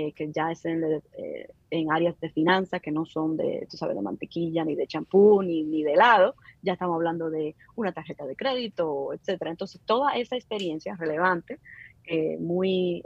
[0.00, 3.76] eh, que ya es en, eh, en, áreas de finanzas que no son de, tú
[3.76, 7.90] sabes, de mantequilla, ni de champú, ni, ni de helado, ya estamos hablando de una
[7.90, 9.50] tarjeta de crédito, etcétera.
[9.50, 11.58] Entonces, toda esa experiencia relevante,
[12.04, 13.02] eh, muy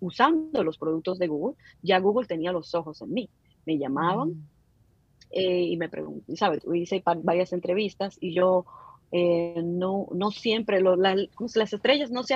[0.00, 3.28] usando los productos de Google, ya Google tenía los ojos en mí.
[3.66, 4.46] Me llamaban mm.
[5.30, 6.64] y me preguntaban, ¿sabes?
[6.72, 8.64] Hice varias entrevistas y yo
[9.12, 12.34] no, no siempre, las estrellas no se,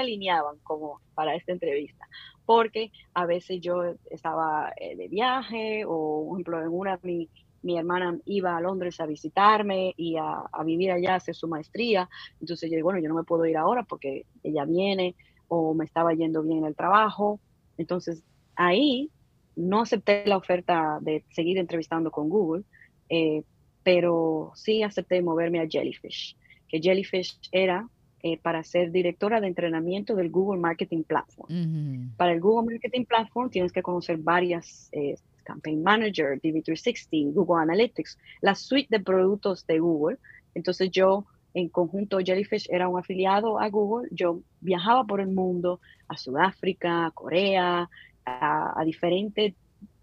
[0.00, 2.08] alineaban como para esta entrevista,
[2.46, 7.28] porque a veces yo estaba eh, de viaje o, por ejemplo, en una mi,
[7.66, 12.08] mi hermana iba a Londres a visitarme y a, vivir allá, hacer su maestría.
[12.40, 15.16] Entonces yo digo, bueno, yo no me puedo ir ahora porque ella viene
[15.48, 17.40] o me estaba yendo bien el trabajo.
[17.76, 18.22] Entonces
[18.54, 19.10] ahí
[19.56, 22.62] no acepté la oferta de seguir entrevistando con Google,
[23.08, 23.42] eh,
[23.86, 26.36] pero sí acepté moverme a Jellyfish,
[26.68, 27.88] que Jellyfish era
[28.20, 32.10] eh, para ser directora de entrenamiento del Google Marketing Platform.
[32.16, 35.14] Para el Google Marketing Platform tienes que conocer varias, eh,
[35.44, 40.18] Campaign Manager, DV360, Google Analytics, la suite de productos de Google.
[40.56, 41.24] Entonces yo,
[41.54, 44.08] en conjunto, Jellyfish era un afiliado a Google.
[44.10, 45.78] Yo viajaba por el mundo,
[46.08, 47.88] a Sudáfrica, a Corea,
[48.24, 49.54] a, diferentes,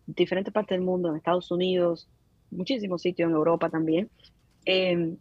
[0.07, 2.07] diferentes partes del mundo, en Estados Unidos,
[2.53, 4.09] muchísimos sitios en Europa también,
[4.65, 5.17] em,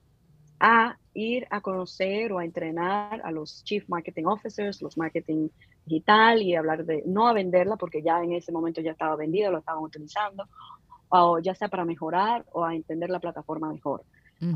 [0.61, 5.49] a ir a conocer o a entrenar a los Chief Marketing Officers, los marketing
[5.85, 9.51] digital y hablar de, no a venderla porque ya en ese momento ya estaba vendida,
[9.51, 10.49] lo estaban utilizando,
[11.09, 14.03] o ya sea para mejorar o a entender la plataforma mejor.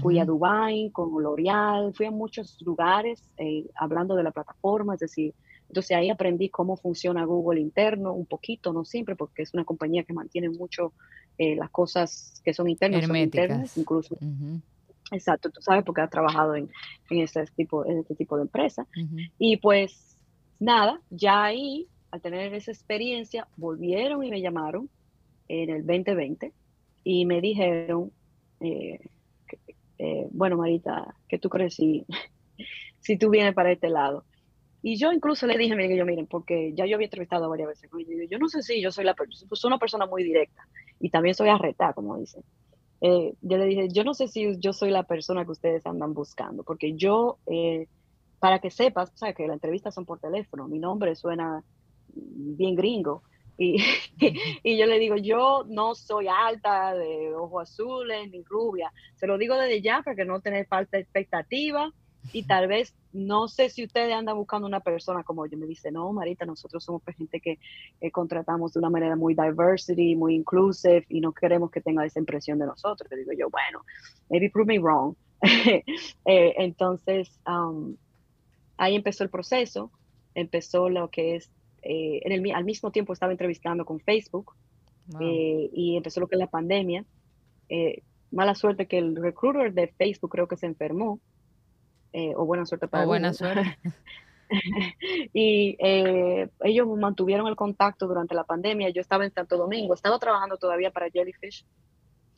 [0.02, 5.00] Fui a Dubai con L'Oreal, fui a muchos lugares eh, hablando de la plataforma, es
[5.00, 5.32] decir,
[5.68, 10.02] entonces ahí aprendí cómo funciona Google interno, un poquito, no siempre, porque es una compañía
[10.02, 10.92] que mantiene mucho
[11.38, 14.16] eh, las cosas que son internas, son internas incluso.
[15.12, 16.68] Exacto, tú sabes porque has trabajado en,
[17.10, 18.86] en, este, tipo, en este tipo de empresa.
[19.38, 20.18] Y pues
[20.58, 24.88] nada, ya ahí, al tener esa experiencia, volvieron y me llamaron
[25.48, 26.52] en el 2020
[27.04, 28.10] y me dijeron,
[28.60, 28.98] eh,
[29.98, 32.04] eh, bueno, Marita, ¿qué tú crees si,
[33.00, 34.24] si tú vienes para este lado?
[34.88, 37.90] Y yo incluso le dije, miren, yo, miren, porque ya yo había entrevistado varias veces
[37.90, 39.16] con yo no sé si yo soy la
[39.50, 40.62] soy una persona muy directa
[41.00, 42.44] y también soy arreta, como dicen.
[43.00, 46.14] Eh, yo le dije, yo no sé si yo soy la persona que ustedes andan
[46.14, 47.88] buscando, porque yo, eh,
[48.38, 51.64] para que sepas, o sea, que las entrevistas son por teléfono, mi nombre suena
[52.14, 53.24] bien gringo.
[53.58, 53.78] Y,
[54.62, 58.92] y, yo le digo, yo no soy alta, de ojos azules, ni rubia.
[59.16, 61.92] Se lo digo desde ya para que no tener falta de expectativa
[62.32, 65.56] y tal vez no sé si ustedes andan buscando una persona como yo.
[65.56, 67.58] Me dice, no, Marita, nosotros somos gente que
[68.00, 72.18] eh, contratamos de una manera muy diversity, muy inclusive y no queremos que tenga esa
[72.18, 73.10] impresión de nosotros.
[73.10, 73.84] Le digo yo, bueno,
[74.28, 75.14] maybe prove me wrong.
[76.28, 77.96] Eh, entonces, um,
[78.76, 79.92] ahí empezó el proceso,
[80.34, 81.50] empezó lo que es,
[81.82, 84.54] eh, en el, al mismo tiempo estaba entrevistando con Facebook
[85.20, 87.04] y empezó lo que es la pandemia.
[88.32, 91.20] mala suerte que el recruiter de Facebook creo que se enfermó
[92.16, 93.76] eh, o buena suerte para o buena suerte.
[95.34, 98.88] y eh, ellos mantuvieron el contacto durante la pandemia.
[98.88, 101.66] Yo estaba en Santo Domingo, estaba trabajando todavía para Jellyfish,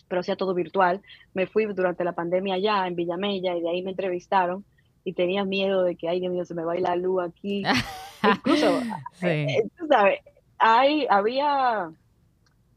[0.08, 1.00] pero hacía todo virtual.
[1.32, 4.64] Me fui durante la pandemia allá en Villamella y de ahí me entrevistaron
[5.04, 7.22] y tenía miedo de que, ay Dios mío, se me va a ir la luz
[7.22, 7.62] aquí.
[8.24, 8.80] incluso,
[9.22, 10.18] eh, tú sabes,
[10.58, 11.92] hay, había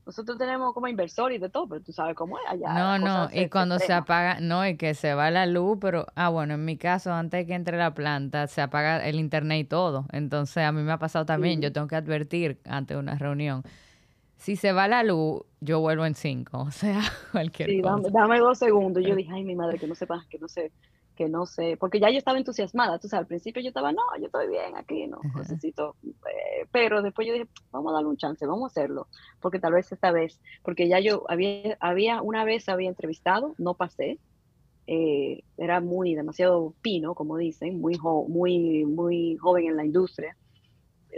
[0.06, 2.74] nosotros tenemos como inversor y de todo, pero tú sabes cómo es allá.
[2.74, 6.30] No, no, y cuando se, apaga, no, y que se va la luz, pero, ah,
[6.30, 9.64] bueno, en mi caso, antes de que entre la planta, se apaga el internet y
[9.66, 10.06] todo.
[10.12, 13.64] Entonces, a mí me ha pasado también, yo tengo que advertir ante una reunión.
[14.38, 17.96] Si se va la luz, yo vuelvo en cinco, o sea, cualquier sí, cosa.
[17.96, 19.04] Dame, dame dos segundos.
[19.06, 20.72] Yo dije, ay, mi madre, que no sepa, que no sé
[21.22, 24.02] que no sé, porque ya yo estaba entusiasmada, tú sabes, al principio yo estaba, no,
[24.18, 28.18] yo estoy bien aquí, no necesito, eh, pero después yo dije, vamos a darle un
[28.18, 29.08] chance, vamos a hacerlo,
[29.40, 33.76] porque tal vez esta vez, porque ya yo había, había una vez había entrevistado, no
[33.76, 34.18] pasé,
[34.88, 40.36] eh, era muy, demasiado pino, como dicen, muy, muy, muy joven en la industria,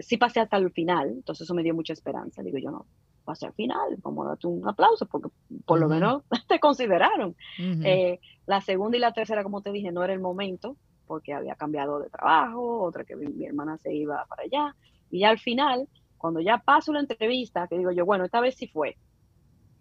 [0.02, 2.86] sí pasé hasta el final, entonces eso me dio mucha esperanza, digo yo, no,
[3.24, 5.30] pasé al final, vamos a darte un aplauso porque
[5.66, 7.36] por lo menos te consideraron.
[7.58, 11.56] Eh, la segunda y la tercera, como te dije, no era el momento porque había
[11.56, 14.76] cambiado de trabajo, otra que mi, hermana se iba para allá.
[15.12, 18.56] Y ya al final, cuando ya paso la entrevista, que digo yo, bueno, esta vez
[18.56, 18.98] sí fue,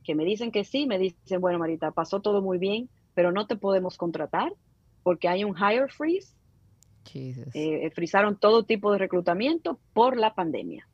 [0.05, 3.47] que me dicen que sí, me dicen, bueno, Marita, pasó todo muy bien, pero no
[3.47, 4.53] te podemos contratar
[5.03, 6.35] porque hay un hire freeze.
[7.55, 10.87] Eh, frizaron todo tipo de reclutamiento por la pandemia.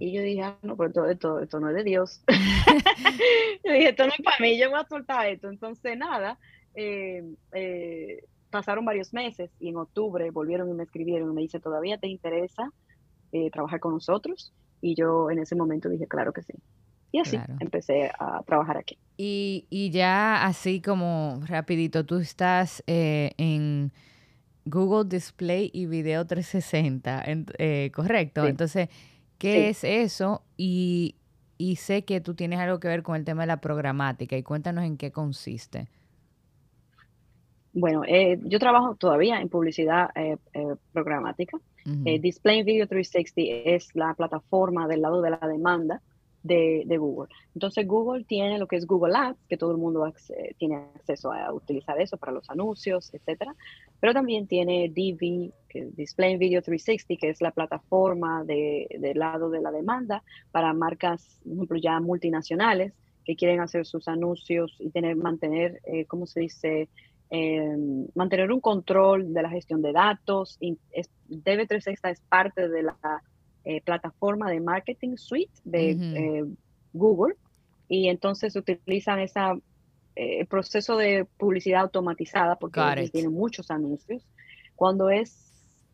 [0.00, 2.22] Y yo dije, ah, no, pero esto, esto, no es de Dios.
[3.64, 5.48] yo dije, esto no es para mí, yo voy a soltar esto.
[5.48, 6.38] Entonces, nada,
[6.74, 11.60] eh, eh, pasaron varios meses y en octubre volvieron y me escribieron y me dice,
[11.60, 12.70] ¿todavía te interesa
[13.32, 14.52] eh, trabajar con nosotros?
[14.80, 16.52] Y yo en ese momento dije, claro que sí.
[17.10, 18.98] Y así empecé a trabajar aquí.
[19.16, 23.92] Y, y, ya así como rapidito, tú estás en
[24.64, 28.44] Google Display y Video 360, ¿correcto?
[28.48, 28.88] Entonces
[29.38, 30.42] ¿Qué es eso?
[30.56, 31.16] Y,
[31.76, 34.84] sé que tú tienes algo que ver con el tema de la programática y cuéntanos
[34.84, 35.88] en qué consiste.
[37.72, 41.58] Bueno, eh, yo trabajo todavía en publicidad eh, eh, programática.
[41.84, 46.00] Display Video 360 es la plataforma del lado de la demanda
[46.44, 47.28] de, Google.
[47.54, 50.06] Entonces Google tiene lo que es Google Ads, que todo el mundo
[50.58, 53.56] tiene acceso a utilizar eso para los anuncios, etcétera.
[53.98, 59.50] Pero también tiene DV, que Display Video 360, que es la plataforma de, del lado
[59.50, 60.22] de la demanda
[60.52, 62.92] para marcas, por ejemplo, ya multinacionales
[63.24, 66.88] que quieren hacer sus anuncios y tener, mantener, eh, ¿cómo se dice?
[67.30, 70.58] Em, mantener un control de la gestión de datos.
[70.92, 73.22] es, DV360 es parte de la
[73.64, 76.44] eh, plataforma de Marketing Suite de eh,
[76.92, 77.34] Google
[77.88, 79.56] y entonces utilizan esa
[80.16, 84.22] eh, proceso de publicidad automatizada porque tienen muchos anuncios.
[84.76, 85.50] Cuando es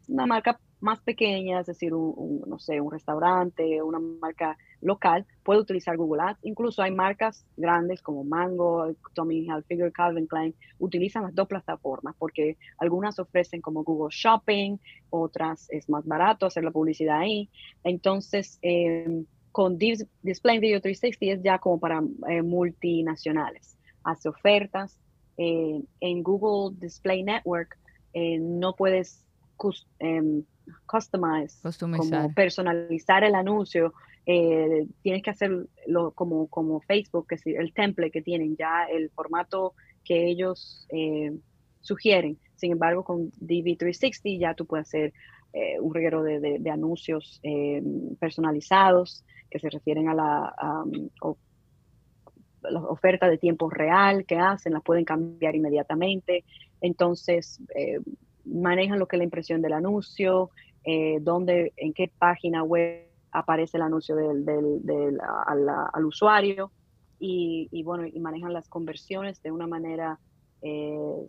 [0.09, 5.61] una marca más pequeña, es decir, un, no sé, un restaurante, una marca local, puede
[5.61, 6.41] utilizar Google Ads.
[6.43, 12.57] Incluso hay marcas grandes como Mango, Tommy Hilfiger, Calvin Klein, utilizan las dos plataformas porque
[12.79, 14.79] algunas ofrecen como Google Shopping,
[15.11, 17.49] otras es más barato hacer la publicidad ahí.
[17.85, 23.77] Entonces, em, con Display Video 360 es ya como para eh, multinacionales.
[24.05, 24.99] Hace ofertas.
[25.37, 27.79] Eh, en Google Display Network
[28.13, 29.25] eh, no puedes
[29.99, 30.45] em,
[30.87, 31.57] customize,
[31.97, 33.95] como personalizar el anuncio,
[34.27, 39.11] eh, tienes que hacerlo como, como Facebook, que es el template que tienen, ya el
[39.11, 41.33] formato que ellos eh,
[41.81, 42.39] sugieren.
[42.57, 45.13] Sin embargo, con DV360 ya tú puedes hacer
[45.53, 47.41] eh, un reguero de, anuncios
[48.21, 50.55] personalizados que se refieren a la,
[52.89, 56.45] oferta de tiempo real que hacen, las pueden cambiar inmediatamente.
[56.83, 57.61] Entonces,
[58.45, 60.51] manejan lo que es la impresión del anuncio,
[60.85, 66.71] eh, dónde, en qué página web aparece el anuncio del, del, al, usuario
[67.19, 70.19] y, bueno, y manejan las conversiones de una manera
[70.63, 71.27] eh,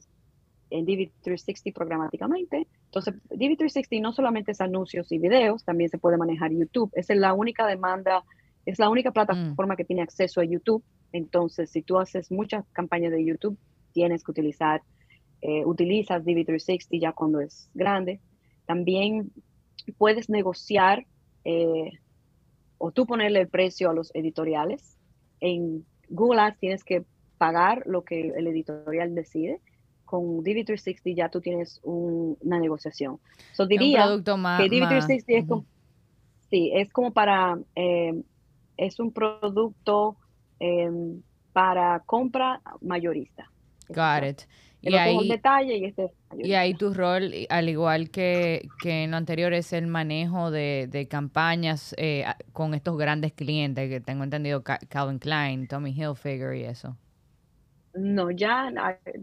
[0.69, 2.67] en DV360 programáticamente.
[2.85, 6.91] Entonces, DV360 no solamente es anuncios y videos, también se puede manejar YouTube.
[6.93, 8.23] Esa es la única demanda,
[8.65, 9.77] es la única plataforma mm.
[9.77, 10.83] que tiene acceso a YouTube.
[11.11, 13.57] Entonces, si tú haces muchas campañas de YouTube,
[13.91, 14.81] tienes que utilizar,
[15.41, 18.21] eh, utilizas DV360 ya cuando es grande.
[18.65, 19.31] También
[19.97, 21.05] puedes negociar
[21.43, 21.91] eh,
[22.77, 24.97] o tú ponerle el precio a los editoriales.
[25.39, 27.05] En Google Ads tienes que
[27.37, 29.61] pagar lo que el editorial decide.
[30.05, 33.19] Con DV360 ya tú tienes una negociación.
[33.53, 35.65] So, diría que DV360 es, como,
[36.49, 38.21] sí, es como para, eh,
[38.77, 40.17] es un producto
[40.59, 41.21] em,
[41.53, 43.49] para compra mayorista.
[43.89, 44.41] Got it.
[44.83, 49.53] Y ahí, detalle y este y ahí tu rol, al igual que, en lo anterior,
[49.53, 55.67] es el manejo de, campañas eh, con estos grandes clientes que tengo entendido, Calvin Klein,
[55.67, 56.97] Tommy Hilfiger y eso.
[57.93, 58.71] No, ya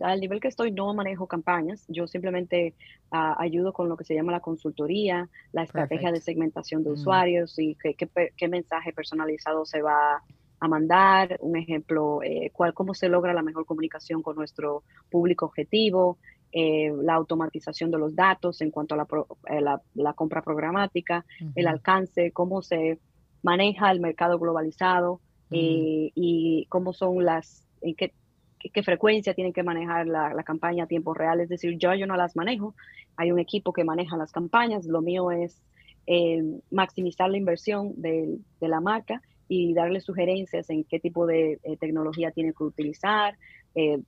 [0.02, 2.74] al nivel que estoy no manejo campañas, yo simplemente
[3.10, 6.92] ah, ayudo con lo que se llama la consultoría, la estrategia de segmentación de mm.
[6.92, 10.22] usuarios y qué, mensaje personalizado se va a
[10.66, 16.18] mandar, un ejemplo, eh, cuál, cómo se logra la mejor comunicación con nuestro público objetivo,
[16.50, 19.06] eh, la automatización de los datos en cuanto a la,
[19.50, 19.60] eh,
[19.94, 22.98] la, compra programática, el alcance, cómo se
[23.42, 28.12] maneja el mercado globalizado y cómo son las, en qué
[28.58, 31.40] qué, frecuencia tienen que manejar la, campaña a tiempo real.
[31.40, 32.74] Es decir, yo, yo no las manejo,
[33.16, 35.62] hay un equipo que maneja las campañas, lo mío es
[36.06, 41.76] eh, maximizar la inversión de, la marca y darle sugerencias en qué tipo de eh,
[41.78, 43.36] tecnología tiene que utilizar,
[43.74, 43.98] eh,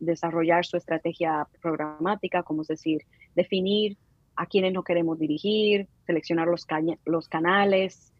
[0.00, 3.02] desarrollar su estrategia programática, como es decir,
[3.34, 3.96] definir
[4.36, 6.66] a quiénes no queremos dirigir, seleccionar los,
[7.04, 8.12] los canales,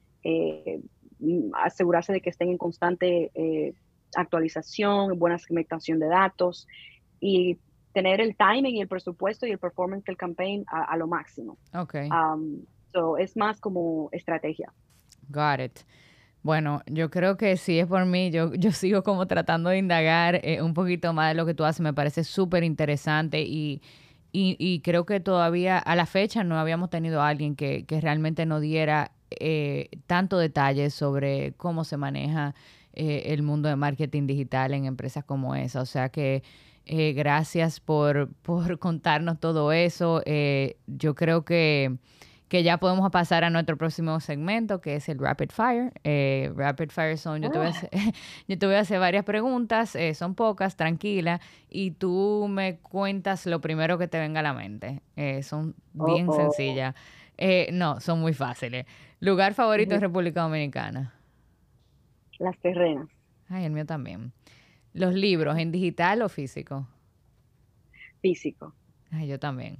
[1.55, 3.31] asegurarse de que estén en constante
[4.17, 6.69] actualización, buena segmentación de datos
[7.21, 7.59] y
[7.95, 11.57] tener el timing y el presupuesto y el performance del campaign a, lo máximo.
[11.73, 11.95] Ok.
[12.11, 14.73] Um, so es más como estrategia.
[15.31, 15.81] Got it.
[16.45, 20.41] Bueno, yo creo que si es por mí, yo, yo sigo como tratando de indagar
[20.45, 23.83] eh, un poquito más de lo que tú haces, me parece súper interesante y,
[24.31, 28.47] y, creo que todavía a la fecha no habíamos tenido a alguien que, que realmente
[28.47, 32.55] nos diera eh, tanto detalle sobre cómo se maneja
[32.97, 35.81] eh, el mundo de marketing digital en empresas como esa.
[35.81, 36.45] O sea que
[36.87, 40.23] eh, gracias por, por, contarnos todo eso.
[40.27, 41.97] Eh, yo creo que,
[42.49, 45.93] que, ya podemos pasar a nuestro próximo segmento, que es el Rapid Fire.
[46.57, 47.91] Rapid Fire son, yo te, voy a hacer,
[48.49, 53.61] yo te voy a hacer varias preguntas, son pocas, tranquila, y tú me cuentas lo
[53.61, 55.01] primero que te venga a la mente.
[55.43, 56.95] son bien sencillas.
[57.73, 58.87] no, son muy fáciles.
[59.21, 61.15] ¿Lugar favorito en República Dominicana?
[62.39, 63.09] Las terrenas.
[63.49, 64.33] Ay, el mío también.
[64.93, 66.87] ¿Los libros en digital o físico?
[68.21, 68.75] Físico.
[69.11, 69.79] Ay, yo también.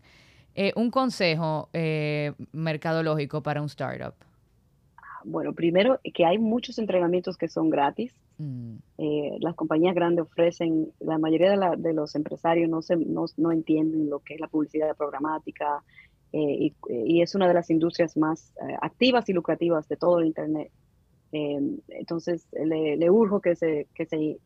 [0.55, 4.15] Eh, un consejo eh, mercadológico para un startup.
[5.25, 8.15] Bueno, primero que hay muchos entrenamientos que son gratis.
[8.39, 8.77] Mm.
[8.99, 14.21] Eh, las compañías grandes ofrecen, la mayoría de, los empresarios no, se, no, entienden lo
[14.21, 15.83] que es la publicidad programática
[16.33, 18.53] y, y, es una de las industrias más
[18.83, 20.73] activas y lucrativas de todo el Internet.
[21.31, 24.39] Entonces, le, urjo que se, que, se,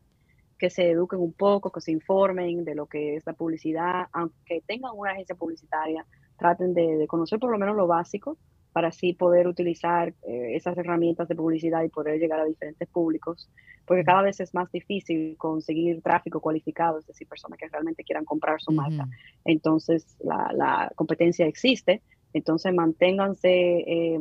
[0.59, 4.61] que se eduquen un poco, que se informen de lo que es la publicidad, aunque
[4.67, 6.05] tengan una agencia publicitaria,
[6.37, 8.37] traten de, conocer por lo menos lo básico
[8.73, 13.49] para así poder utilizar eh, esas herramientas de publicidad y poder llegar a diferentes públicos,
[13.85, 18.25] porque cada vez es más difícil conseguir tráfico cualificado, es decir, personas que realmente quieran
[18.25, 19.07] comprar su marca.
[19.45, 22.03] Entonces, la, la, competencia existe,
[22.33, 24.19] entonces manténganse eh,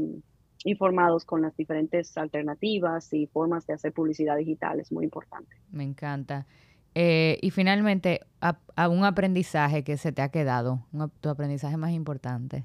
[0.64, 4.80] informados con las diferentes alternativas y formas de hacer publicidad digital.
[4.80, 5.56] Es muy importante.
[5.70, 6.46] Me encanta.
[6.94, 10.80] Eh, y finalmente, a, un aprendizaje que se te ha quedado,
[11.20, 12.64] tu aprendizaje más importante.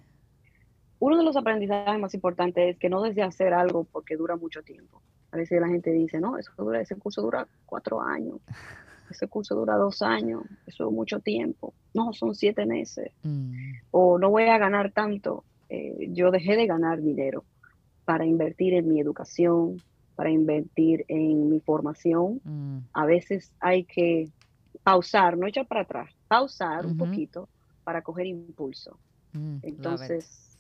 [1.00, 4.64] Uno de los aprendizajes más importantes es que no desea hacer algo porque dura mucho
[4.64, 5.02] tiempo.
[5.32, 8.40] A veces la gente dice, no, eso dura, ese curso dura cuatro años,
[9.10, 11.74] ese curso dura dos años, eso es mucho tiempo.
[11.94, 13.12] No, son siete meses.
[13.24, 13.52] Mm.
[13.92, 15.44] O no voy a ganar tanto.
[15.70, 17.44] Eh, yo dejé de ganar dinero
[18.06, 19.82] para invertir en mi educación,
[20.16, 22.42] para invertir en mi formación.
[22.44, 22.78] Mm.
[22.94, 24.30] A veces hay que
[24.84, 27.48] pausar, no echar para atrás, pausar un poquito
[27.84, 28.98] para coger impulso.
[29.34, 30.58] Mm, Entonces,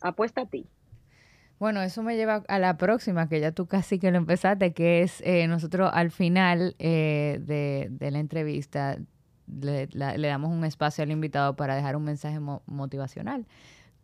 [0.00, 0.66] apuesta a ti.
[1.58, 5.02] Bueno, eso me lleva a la próxima, que ya tú casi que lo empezaste, que
[5.02, 8.98] es eh, nosotros al final eh, de, la entrevista
[9.46, 9.88] le,
[10.28, 13.46] damos un espacio al invitado para dejar un mensaje motivacional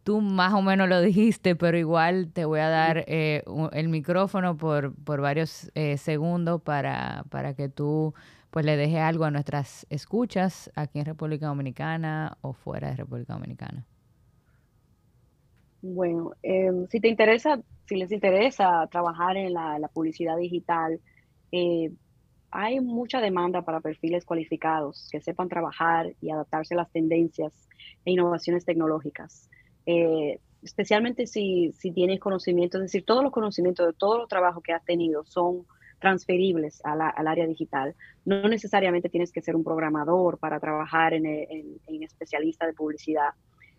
[0.02, 3.42] tú más o menos lo dijiste, pero igual te voy a dar eh,
[3.72, 8.14] el micrófono por, por varios eh, segundos para, para que tú
[8.50, 13.34] pues le dejes algo a nuestras escuchas aquí en República Dominicana o fuera de República
[13.34, 13.86] Dominicana.
[15.82, 21.00] Bueno, em, si te interesa, si les interesa trabajar en la, la publicidad digital,
[21.52, 21.90] eh,
[22.50, 27.52] hay mucha demanda para perfiles cualificados que sepan trabajar y adaptarse a las tendencias
[28.04, 29.48] e innovaciones tecnológicas.
[29.92, 34.62] Eh, especialmente si, si tienes conocimiento, es decir, todos los conocimientos de todos los trabajos
[34.62, 35.66] que has tenido son
[35.98, 37.94] transferibles al área digital.
[38.24, 43.30] No necesariamente tienes que ser un programador para trabajar en, en, especialista de publicidad.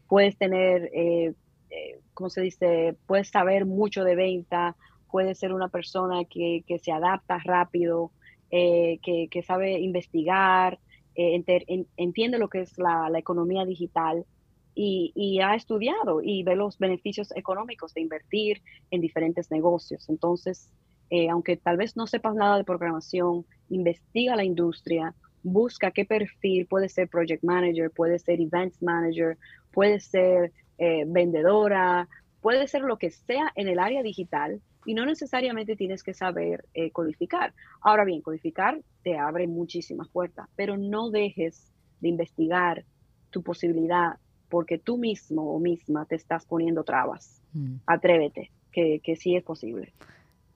[0.07, 1.33] Puedes tener, eh,
[1.69, 2.95] eh, ¿cómo se dice?
[3.07, 4.75] Puedes saber mucho de venta,
[5.09, 8.11] puedes ser una persona que, que se adapta rápido,
[8.49, 10.77] que, que, sabe investigar,
[11.15, 14.25] entiende lo que es la economía digital
[14.73, 20.09] y, ha estudiado y ve los beneficios económicos de invertir en diferentes negocios.
[20.09, 20.71] Entonces,
[21.09, 25.13] eh, aunque tal vez no sepas nada de programación, investiga la industria,
[25.43, 29.37] busca qué perfil puede ser project manager, puede ser events manager,
[29.71, 32.07] puede ser eh, vendedora,
[32.41, 36.65] puede ser lo que sea en el área digital y no necesariamente tienes que saber
[36.73, 37.53] eh, codificar.
[37.81, 42.83] Ahora bien, codificar te abre muchísimas puertas, pero no dejes de investigar
[43.29, 44.17] tu posibilidad
[44.51, 47.41] porque tú mismo o misma te estás poniendo trabas.
[47.53, 47.77] Mm.
[47.87, 49.91] Atrévete, que, que sí es posible.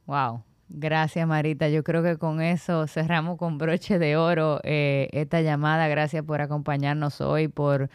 [0.06, 1.70] Wow, Gracias, Marita.
[1.70, 5.88] Yo creo que con eso cerramos con broche de oro eh, esta llamada.
[5.88, 7.90] Gracias por acompañarnos hoy, por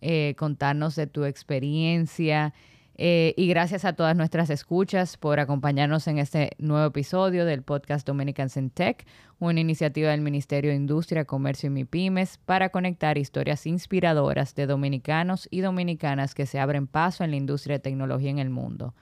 [0.00, 2.54] eh, contarnos de tu experiencia.
[3.04, 8.06] Eh, y gracias a todas nuestras escuchas por acompañarnos en este nuevo episodio del podcast
[8.06, 9.04] Dominicans in Tech,
[9.40, 15.48] una iniciativa del Ministerio de Industria, Comercio y MIPIMES para conectar historias inspiradoras de dominicanos
[15.50, 18.94] y dominicanas que se abren paso en la industria de tecnología en el mundo.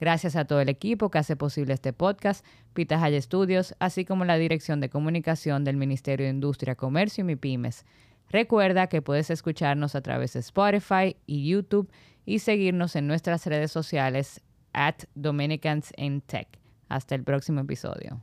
[0.00, 4.24] Gracias a todo el equipo que hace posible este podcast, Pita High Studios, así como
[4.24, 7.84] la Dirección de Comunicación del Ministerio de Industria, Comercio y MIPIMES.
[8.34, 11.88] Recuerda que puedes escucharnos a través de Spotify y YouTube
[12.26, 14.40] y seguirnos en nuestras redes sociales
[14.72, 16.48] at Dominicans in Tech.
[16.88, 18.20] Hasta el próximo episodio.